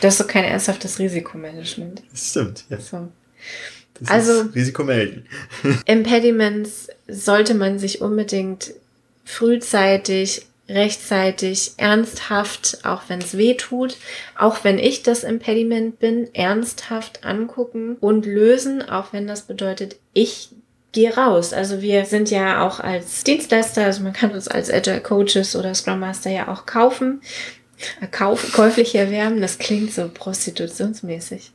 Das 0.00 0.14
ist 0.14 0.20
doch 0.20 0.28
kein 0.28 0.44
ernsthaftes 0.44 1.00
Risikomanagement. 1.00 2.02
Das 2.10 2.30
stimmt, 2.30 2.64
ja. 2.68 2.78
So. 2.78 3.08
Das 3.98 4.08
also 4.08 4.42
Risiko 4.54 4.84
melden. 4.84 5.26
Impediments 5.86 6.88
sollte 7.08 7.54
man 7.54 7.80
sich 7.80 8.00
unbedingt 8.00 8.72
frühzeitig 9.24 10.46
rechtzeitig, 10.68 11.72
ernsthaft, 11.78 12.78
auch 12.84 13.02
wenn 13.08 13.20
es 13.20 13.36
weh 13.36 13.54
tut, 13.54 13.96
auch 14.36 14.64
wenn 14.64 14.78
ich 14.78 15.02
das 15.02 15.24
Impediment 15.24 15.98
bin, 15.98 16.32
ernsthaft 16.34 17.24
angucken 17.24 17.96
und 18.00 18.26
lösen, 18.26 18.86
auch 18.86 19.12
wenn 19.12 19.26
das 19.26 19.42
bedeutet, 19.42 19.96
ich 20.12 20.50
gehe 20.92 21.14
raus. 21.14 21.52
Also 21.52 21.80
wir 21.80 22.04
sind 22.04 22.30
ja 22.30 22.66
auch 22.66 22.80
als 22.80 23.24
Dienstleister, 23.24 23.84
also 23.84 24.02
man 24.02 24.12
kann 24.12 24.32
uns 24.32 24.48
als 24.48 24.70
Agile 24.70 25.00
Coaches 25.00 25.56
oder 25.56 25.74
Scrum 25.74 26.00
Master 26.00 26.30
ja 26.30 26.48
auch 26.48 26.66
kaufen, 26.66 27.22
äh, 28.00 28.06
kauf, 28.06 28.52
käuflich 28.52 28.94
erwerben. 28.94 29.40
Das 29.40 29.58
klingt 29.58 29.92
so 29.92 30.10
prostitutionsmäßig 30.12 31.52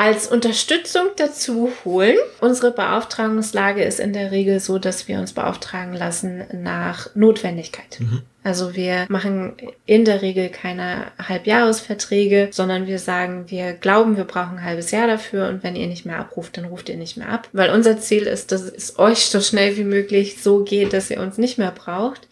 als 0.00 0.28
Unterstützung 0.28 1.08
dazu 1.16 1.70
holen. 1.84 2.16
Unsere 2.40 2.70
Beauftragungslage 2.70 3.84
ist 3.84 4.00
in 4.00 4.14
der 4.14 4.30
Regel 4.30 4.58
so, 4.58 4.78
dass 4.78 5.08
wir 5.08 5.18
uns 5.18 5.34
beauftragen 5.34 5.92
lassen 5.92 6.44
nach 6.54 7.14
Notwendigkeit. 7.14 7.98
Mhm. 8.00 8.22
Also 8.42 8.74
wir 8.74 9.04
machen 9.10 9.52
in 9.84 10.06
der 10.06 10.22
Regel 10.22 10.48
keine 10.48 11.08
Halbjahresverträge, 11.22 12.48
sondern 12.50 12.86
wir 12.86 12.98
sagen, 12.98 13.50
wir 13.50 13.74
glauben, 13.74 14.16
wir 14.16 14.24
brauchen 14.24 14.56
ein 14.56 14.64
halbes 14.64 14.90
Jahr 14.90 15.06
dafür 15.06 15.48
und 15.50 15.62
wenn 15.62 15.76
ihr 15.76 15.86
nicht 15.86 16.06
mehr 16.06 16.18
abruft, 16.18 16.56
dann 16.56 16.64
ruft 16.64 16.88
ihr 16.88 16.96
nicht 16.96 17.18
mehr 17.18 17.28
ab. 17.28 17.50
Weil 17.52 17.68
unser 17.68 17.98
Ziel 17.98 18.22
ist, 18.22 18.52
dass 18.52 18.62
es 18.62 18.98
euch 18.98 19.26
so 19.26 19.42
schnell 19.42 19.76
wie 19.76 19.84
möglich 19.84 20.42
so 20.42 20.64
geht, 20.64 20.94
dass 20.94 21.10
ihr 21.10 21.20
uns 21.20 21.36
nicht 21.36 21.58
mehr 21.58 21.72
braucht. 21.72 22.26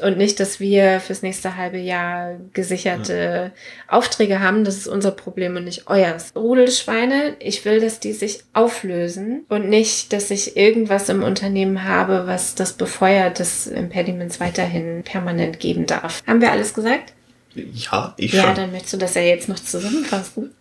Und 0.00 0.18
nicht, 0.18 0.40
dass 0.40 0.58
wir 0.58 0.98
fürs 0.98 1.22
nächste 1.22 1.56
halbe 1.56 1.78
Jahr 1.78 2.36
gesicherte 2.52 3.52
ja. 3.54 3.96
Aufträge 3.96 4.40
haben. 4.40 4.64
Das 4.64 4.76
ist 4.76 4.88
unser 4.88 5.12
Problem 5.12 5.54
und 5.54 5.64
nicht 5.64 5.86
euers. 5.86 6.32
Rudelschweine, 6.34 7.36
ich 7.38 7.64
will, 7.64 7.80
dass 7.80 8.00
die 8.00 8.12
sich 8.12 8.40
auflösen 8.54 9.44
und 9.48 9.68
nicht, 9.68 10.12
dass 10.12 10.32
ich 10.32 10.56
irgendwas 10.56 11.08
im 11.08 11.22
Unternehmen 11.22 11.84
habe, 11.84 12.26
was 12.26 12.56
das 12.56 12.72
befeuert, 12.72 13.38
dass 13.38 13.68
Impediments 13.68 14.40
weiterhin 14.40 15.04
permanent 15.04 15.60
geben 15.60 15.86
darf. 15.86 16.24
Haben 16.26 16.40
wir 16.40 16.50
alles 16.50 16.74
gesagt? 16.74 17.12
Ja, 17.54 18.14
ich 18.16 18.32
ja, 18.32 18.40
schon. 18.40 18.50
Ja, 18.50 18.54
dann 18.56 18.72
möchtest 18.72 18.94
du 18.94 18.98
das 18.98 19.14
ja 19.14 19.22
jetzt 19.22 19.48
noch 19.48 19.60
zusammenfassen. 19.60 20.52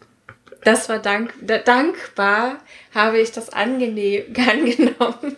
Das 0.64 0.88
war 0.90 1.00
dank, 1.00 1.34
dankbar, 1.66 2.60
habe 2.94 3.20
ich 3.20 3.32
das 3.32 3.50
angenehm 3.50 4.24
angenommen. 4.38 5.38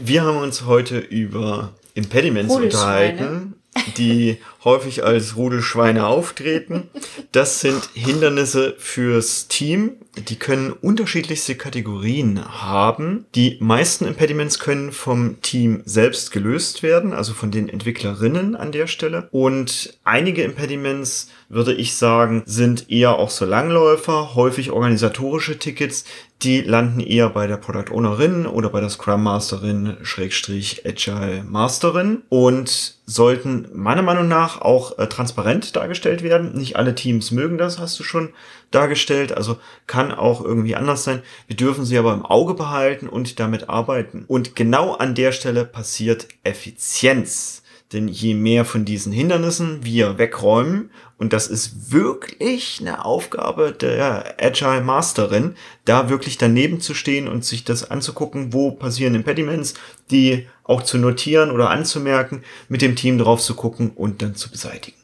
Wir 0.00 0.22
haben 0.22 0.38
uns 0.38 0.64
heute 0.64 0.98
über 0.98 1.74
Impediments 1.94 2.54
unterhalten, 2.54 3.54
die 3.96 4.38
häufig 4.64 5.04
als 5.04 5.36
Rudelschweine 5.36 6.06
auftreten. 6.06 6.88
Das 7.32 7.60
sind 7.60 7.90
Hindernisse 7.94 8.74
fürs 8.78 9.48
Team. 9.48 9.92
Die 10.28 10.36
können 10.36 10.72
unterschiedlichste 10.72 11.54
Kategorien 11.54 12.44
haben. 12.62 13.24
Die 13.34 13.56
meisten 13.60 14.06
Impediments 14.06 14.58
können 14.58 14.92
vom 14.92 15.40
Team 15.40 15.82
selbst 15.84 16.32
gelöst 16.32 16.82
werden, 16.82 17.12
also 17.12 17.32
von 17.32 17.50
den 17.50 17.68
Entwicklerinnen 17.68 18.54
an 18.54 18.72
der 18.72 18.86
Stelle. 18.86 19.28
Und 19.30 19.98
einige 20.04 20.42
Impediments, 20.42 21.28
würde 21.48 21.72
ich 21.72 21.96
sagen, 21.96 22.42
sind 22.44 22.90
eher 22.90 23.16
auch 23.16 23.30
so 23.30 23.46
Langläufer, 23.46 24.34
häufig 24.34 24.70
organisatorische 24.70 25.58
Tickets, 25.58 26.04
die 26.42 26.60
landen 26.60 27.00
eher 27.00 27.28
bei 27.28 27.46
der 27.46 27.56
Product 27.56 27.92
Ownerin 27.92 28.46
oder 28.46 28.68
bei 28.68 28.80
der 28.80 28.90
Scrum 28.90 29.22
Masterin, 29.22 29.96
Schrägstrich 30.02 30.84
Agile 30.84 31.44
Masterin 31.44 32.22
und 32.28 32.96
sollten 33.06 33.68
meiner 33.72 34.02
Meinung 34.02 34.26
nach 34.26 34.51
auch 34.60 34.98
äh, 34.98 35.06
transparent 35.06 35.74
dargestellt 35.76 36.22
werden. 36.22 36.52
Nicht 36.54 36.76
alle 36.76 36.94
Teams 36.94 37.30
mögen 37.30 37.58
das, 37.58 37.78
hast 37.78 37.98
du 37.98 38.04
schon 38.04 38.32
dargestellt. 38.70 39.36
Also 39.36 39.58
kann 39.86 40.12
auch 40.12 40.44
irgendwie 40.44 40.76
anders 40.76 41.04
sein. 41.04 41.22
Wir 41.46 41.56
dürfen 41.56 41.84
sie 41.84 41.98
aber 41.98 42.12
im 42.12 42.24
Auge 42.24 42.54
behalten 42.54 43.08
und 43.08 43.40
damit 43.40 43.68
arbeiten. 43.68 44.24
Und 44.28 44.56
genau 44.56 44.94
an 44.94 45.14
der 45.14 45.32
Stelle 45.32 45.64
passiert 45.64 46.28
Effizienz. 46.44 47.61
Denn 47.92 48.08
je 48.08 48.34
mehr 48.34 48.64
von 48.64 48.84
diesen 48.84 49.12
Hindernissen 49.12 49.84
wir 49.84 50.18
wegräumen, 50.18 50.90
und 51.18 51.32
das 51.32 51.46
ist 51.46 51.92
wirklich 51.92 52.78
eine 52.80 53.04
Aufgabe 53.04 53.72
der 53.72 54.36
Agile 54.40 54.80
Masterin, 54.80 55.54
da 55.84 56.08
wirklich 56.08 56.38
daneben 56.38 56.80
zu 56.80 56.94
stehen 56.94 57.28
und 57.28 57.44
sich 57.44 57.64
das 57.64 57.90
anzugucken, 57.90 58.52
wo 58.52 58.72
passieren 58.72 59.14
Impediments, 59.14 59.74
die 60.10 60.48
auch 60.64 60.82
zu 60.82 60.98
notieren 60.98 61.50
oder 61.50 61.70
anzumerken, 61.70 62.42
mit 62.68 62.82
dem 62.82 62.96
Team 62.96 63.18
drauf 63.18 63.40
zu 63.40 63.54
gucken 63.54 63.90
und 63.90 64.22
dann 64.22 64.34
zu 64.34 64.50
beseitigen. 64.50 64.96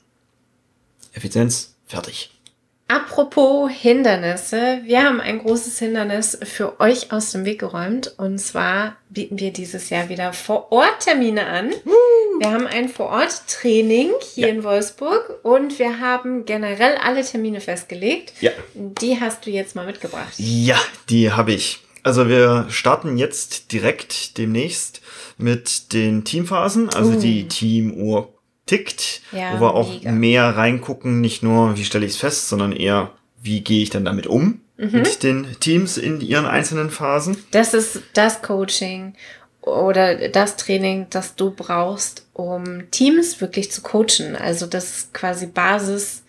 Effizienz, 1.12 1.76
fertig. 1.86 2.30
Apropos 2.90 3.70
Hindernisse, 3.70 4.80
wir 4.84 5.04
haben 5.04 5.20
ein 5.20 5.40
großes 5.40 5.78
Hindernis 5.78 6.38
für 6.42 6.80
euch 6.80 7.12
aus 7.12 7.32
dem 7.32 7.44
Weg 7.44 7.60
geräumt. 7.60 8.14
Und 8.16 8.38
zwar 8.38 8.96
bieten 9.10 9.38
wir 9.38 9.52
dieses 9.52 9.90
Jahr 9.90 10.08
wieder 10.08 10.32
Vor-Ort-Termine 10.32 11.46
an. 11.46 11.70
Wir 12.38 12.52
haben 12.52 12.66
ein 12.66 12.88
Vor-Ort-Training 12.88 14.10
hier 14.34 14.48
ja. 14.48 14.54
in 14.54 14.62
Wolfsburg 14.62 15.40
und 15.42 15.78
wir 15.78 15.98
haben 15.98 16.44
generell 16.44 16.96
alle 16.96 17.24
Termine 17.24 17.60
festgelegt. 17.60 18.32
Ja. 18.40 18.52
Die 18.74 19.20
hast 19.20 19.44
du 19.44 19.50
jetzt 19.50 19.74
mal 19.74 19.86
mitgebracht. 19.86 20.34
Ja, 20.36 20.78
die 21.10 21.32
habe 21.32 21.52
ich. 21.52 21.80
Also 22.04 22.28
wir 22.28 22.66
starten 22.70 23.18
jetzt 23.18 23.72
direkt 23.72 24.38
demnächst 24.38 25.00
mit 25.36 25.92
den 25.92 26.24
Teamphasen, 26.24 26.88
also 26.90 27.12
uh. 27.12 27.20
die 27.20 27.48
Teamuhr 27.48 28.32
tickt, 28.66 29.22
ja, 29.32 29.54
wo 29.54 29.64
wir 29.64 29.74
auch 29.74 29.92
mega. 29.92 30.12
mehr 30.12 30.56
reingucken, 30.56 31.20
nicht 31.20 31.42
nur, 31.42 31.76
wie 31.76 31.84
stelle 31.84 32.06
ich 32.06 32.12
es 32.12 32.18
fest, 32.18 32.48
sondern 32.48 32.72
eher, 32.72 33.10
wie 33.42 33.62
gehe 33.62 33.82
ich 33.82 33.90
dann 33.90 34.04
damit 34.04 34.26
um 34.26 34.60
mhm. 34.78 34.92
mit 34.92 35.22
den 35.22 35.46
Teams 35.60 35.98
in 35.98 36.20
ihren 36.20 36.46
einzelnen 36.46 36.90
Phasen. 36.90 37.36
Das 37.50 37.74
ist 37.74 38.00
das 38.14 38.42
Coaching 38.42 39.14
oder 39.68 40.28
das 40.28 40.56
Training, 40.56 41.06
das 41.10 41.36
du 41.36 41.50
brauchst, 41.50 42.26
um 42.32 42.90
Teams 42.90 43.40
wirklich 43.40 43.70
zu 43.70 43.82
coachen. 43.82 44.36
Also 44.36 44.66
das 44.66 44.98
ist 44.98 45.14
quasi 45.14 45.46
Basis. 45.46 46.22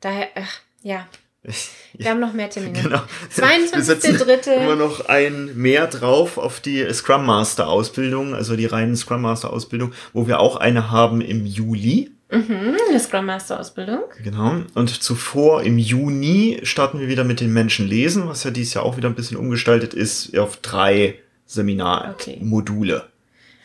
Daher, 0.00 0.28
ach, 0.34 0.60
ja, 0.82 1.06
wir 1.94 2.10
haben 2.10 2.20
noch 2.20 2.32
mehr 2.32 2.48
Termine. 2.48 2.80
Genau. 2.80 3.02
22.3. 3.34 4.62
immer 4.62 4.76
noch 4.76 5.06
ein 5.06 5.54
mehr 5.54 5.86
drauf 5.86 6.38
auf 6.38 6.60
die 6.60 6.86
Scrum 6.92 7.26
Master 7.26 7.68
Ausbildung, 7.68 8.34
also 8.34 8.56
die 8.56 8.66
reinen 8.66 8.96
Scrum 8.96 9.22
Master 9.22 9.52
Ausbildung, 9.52 9.92
wo 10.12 10.26
wir 10.26 10.40
auch 10.40 10.56
eine 10.56 10.90
haben 10.90 11.20
im 11.20 11.44
Juli. 11.44 12.10
Mhm, 12.30 12.76
eine 12.88 12.98
Scrum 12.98 13.26
Master 13.26 13.60
Ausbildung. 13.60 14.00
Genau. 14.22 14.62
Und 14.74 15.02
zuvor 15.02 15.62
im 15.62 15.78
Juni 15.78 16.60
starten 16.62 16.98
wir 16.98 17.08
wieder 17.08 17.24
mit 17.24 17.40
den 17.40 17.52
Menschen 17.52 17.86
lesen, 17.86 18.26
was 18.28 18.44
ja 18.44 18.50
dieses 18.50 18.74
Jahr 18.74 18.84
auch 18.84 18.96
wieder 18.96 19.08
ein 19.08 19.14
bisschen 19.14 19.36
umgestaltet 19.36 19.92
ist, 19.94 20.36
auf 20.38 20.56
drei 20.56 21.16
Seminarmodule. 21.46 22.96
Okay. 22.96 23.06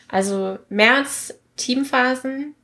Also 0.08 0.58
März 0.68 1.34
Teamphasen, 1.56 2.54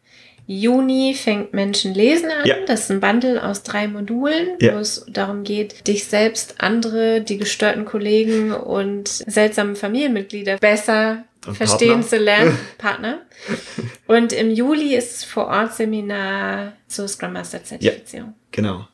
Juni 0.46 1.14
fängt 1.14 1.52
Menschen 1.52 1.92
lesen 1.92 2.30
an. 2.30 2.46
Ja. 2.46 2.56
Das 2.66 2.82
ist 2.82 2.90
ein 2.90 3.00
Bundle 3.00 3.42
aus 3.42 3.62
drei 3.62 3.88
Modulen, 3.88 4.56
ja. 4.60 4.74
wo 4.74 4.78
es 4.78 5.04
darum 5.08 5.42
geht, 5.42 5.86
dich 5.88 6.04
selbst, 6.04 6.60
andere, 6.60 7.20
die 7.20 7.36
gestörten 7.36 7.84
Kollegen 7.84 8.52
und 8.52 9.08
seltsame 9.08 9.74
Familienmitglieder 9.74 10.58
besser 10.58 11.24
und 11.46 11.56
verstehen 11.56 12.00
Partner. 12.00 12.08
zu 12.08 12.16
lernen. 12.18 12.58
Partner. 12.78 13.18
Und 14.06 14.32
im 14.32 14.50
Juli 14.50 14.94
ist 14.94 15.24
vor 15.24 15.46
Ort 15.46 15.74
Seminar 15.74 16.72
zur 16.86 17.08
Scrum 17.08 17.32
Master 17.32 17.62
Zertifizierung. 17.64 18.30
Ja, 18.30 18.34
genau. 18.52 18.88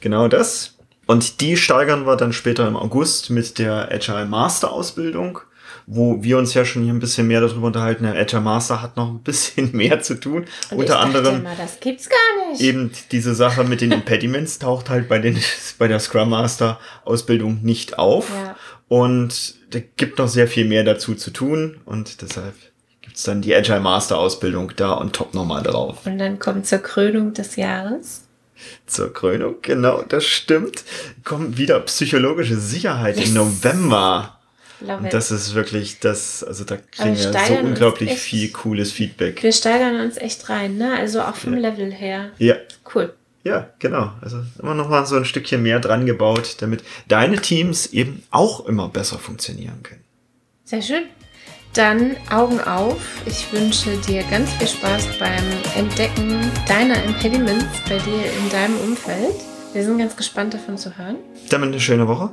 Genau 0.00 0.28
das. 0.28 0.76
Und 1.06 1.40
die 1.40 1.56
steigern 1.56 2.06
wir 2.06 2.16
dann 2.16 2.32
später 2.32 2.68
im 2.68 2.76
August 2.76 3.30
mit 3.30 3.58
der 3.58 3.90
Agile 3.90 4.26
Master 4.26 4.72
Ausbildung 4.72 5.40
wo 5.86 6.22
wir 6.22 6.38
uns 6.38 6.54
ja 6.54 6.64
schon 6.64 6.82
hier 6.82 6.92
ein 6.92 7.00
bisschen 7.00 7.26
mehr 7.26 7.40
darüber 7.40 7.66
unterhalten. 7.66 8.04
Der 8.04 8.14
Agile 8.14 8.42
Master 8.42 8.80
hat 8.80 8.96
noch 8.96 9.08
ein 9.08 9.22
bisschen 9.22 9.72
mehr 9.76 10.00
zu 10.00 10.18
tun. 10.18 10.46
Und 10.70 10.78
Unter 10.78 11.00
anderem 11.00 11.36
immer, 11.40 11.54
das 11.56 11.80
gibt's 11.80 12.08
gar 12.08 12.50
nicht. 12.50 12.60
eben 12.60 12.90
diese 13.12 13.34
Sache 13.34 13.64
mit 13.64 13.80
den 13.80 13.92
Impediments 13.92 14.58
taucht 14.60 14.90
halt 14.90 15.08
bei, 15.08 15.18
den, 15.18 15.38
bei 15.78 15.88
der 15.88 16.00
Scrum 16.00 16.30
Master 16.30 16.78
Ausbildung 17.04 17.60
nicht 17.62 17.98
auf. 17.98 18.30
Ja. 18.30 18.56
Und 18.88 19.54
da 19.70 19.80
gibt 19.96 20.18
noch 20.18 20.28
sehr 20.28 20.48
viel 20.48 20.66
mehr 20.66 20.84
dazu 20.84 21.14
zu 21.14 21.30
tun 21.30 21.78
und 21.84 22.22
deshalb 22.22 22.54
gibt's 23.00 23.24
dann 23.24 23.42
die 23.42 23.54
Agile 23.54 23.80
Master 23.80 24.18
Ausbildung 24.18 24.72
da 24.76 24.92
und 24.92 25.14
top 25.14 25.34
nochmal 25.34 25.62
drauf. 25.62 25.98
Und 26.04 26.18
dann 26.18 26.38
kommt 26.38 26.66
zur 26.66 26.78
Krönung 26.78 27.32
des 27.32 27.56
Jahres 27.56 28.24
zur 28.86 29.12
Krönung, 29.12 29.56
genau, 29.62 30.02
das 30.02 30.24
stimmt. 30.24 30.84
Kommt 31.24 31.58
wieder 31.58 31.80
psychologische 31.80 32.56
Sicherheit 32.56 33.16
yes. 33.16 33.28
im 33.28 33.34
November. 33.34 34.38
Love 34.80 35.08
das 35.08 35.30
ist 35.30 35.54
wirklich 35.54 36.00
das, 36.00 36.42
also 36.42 36.64
da 36.64 36.76
kriegen 36.76 37.16
wir 37.16 37.32
so 37.32 37.54
unglaublich 37.62 38.10
echt, 38.10 38.20
viel 38.20 38.50
cooles 38.50 38.92
Feedback. 38.92 39.42
Wir 39.42 39.52
steigern 39.52 40.00
uns 40.00 40.16
echt 40.16 40.48
rein, 40.48 40.76
ne? 40.76 40.96
Also 40.96 41.22
auch 41.22 41.36
vom 41.36 41.54
ja. 41.54 41.60
Level 41.60 41.92
her. 41.92 42.30
Ja. 42.38 42.56
Cool. 42.94 43.12
Ja, 43.44 43.68
genau. 43.78 44.12
Also 44.22 44.38
immer 44.60 44.74
noch 44.74 44.88
mal 44.88 45.04
so 45.06 45.16
ein 45.16 45.24
Stückchen 45.24 45.62
mehr 45.62 45.78
dran 45.78 46.06
gebaut, 46.06 46.56
damit 46.60 46.82
deine 47.08 47.36
Teams 47.40 47.86
eben 47.86 48.22
auch 48.30 48.66
immer 48.66 48.88
besser 48.88 49.18
funktionieren 49.18 49.82
können. 49.82 50.02
Sehr 50.64 50.82
schön. 50.82 51.04
Dann 51.74 52.16
Augen 52.30 52.60
auf. 52.60 53.02
Ich 53.26 53.52
wünsche 53.52 53.96
dir 54.08 54.22
ganz 54.30 54.50
viel 54.52 54.68
Spaß 54.68 55.18
beim 55.18 55.44
Entdecken 55.76 56.50
deiner 56.66 57.02
Impediments 57.02 57.66
bei 57.88 57.98
dir 57.98 58.24
in 58.24 58.50
deinem 58.50 58.78
Umfeld. 58.78 59.34
Wir 59.72 59.84
sind 59.84 59.98
ganz 59.98 60.16
gespannt 60.16 60.54
davon 60.54 60.78
zu 60.78 60.96
hören. 60.96 61.16
Damit 61.50 61.68
eine 61.70 61.80
schöne 61.80 62.06
Woche. 62.06 62.30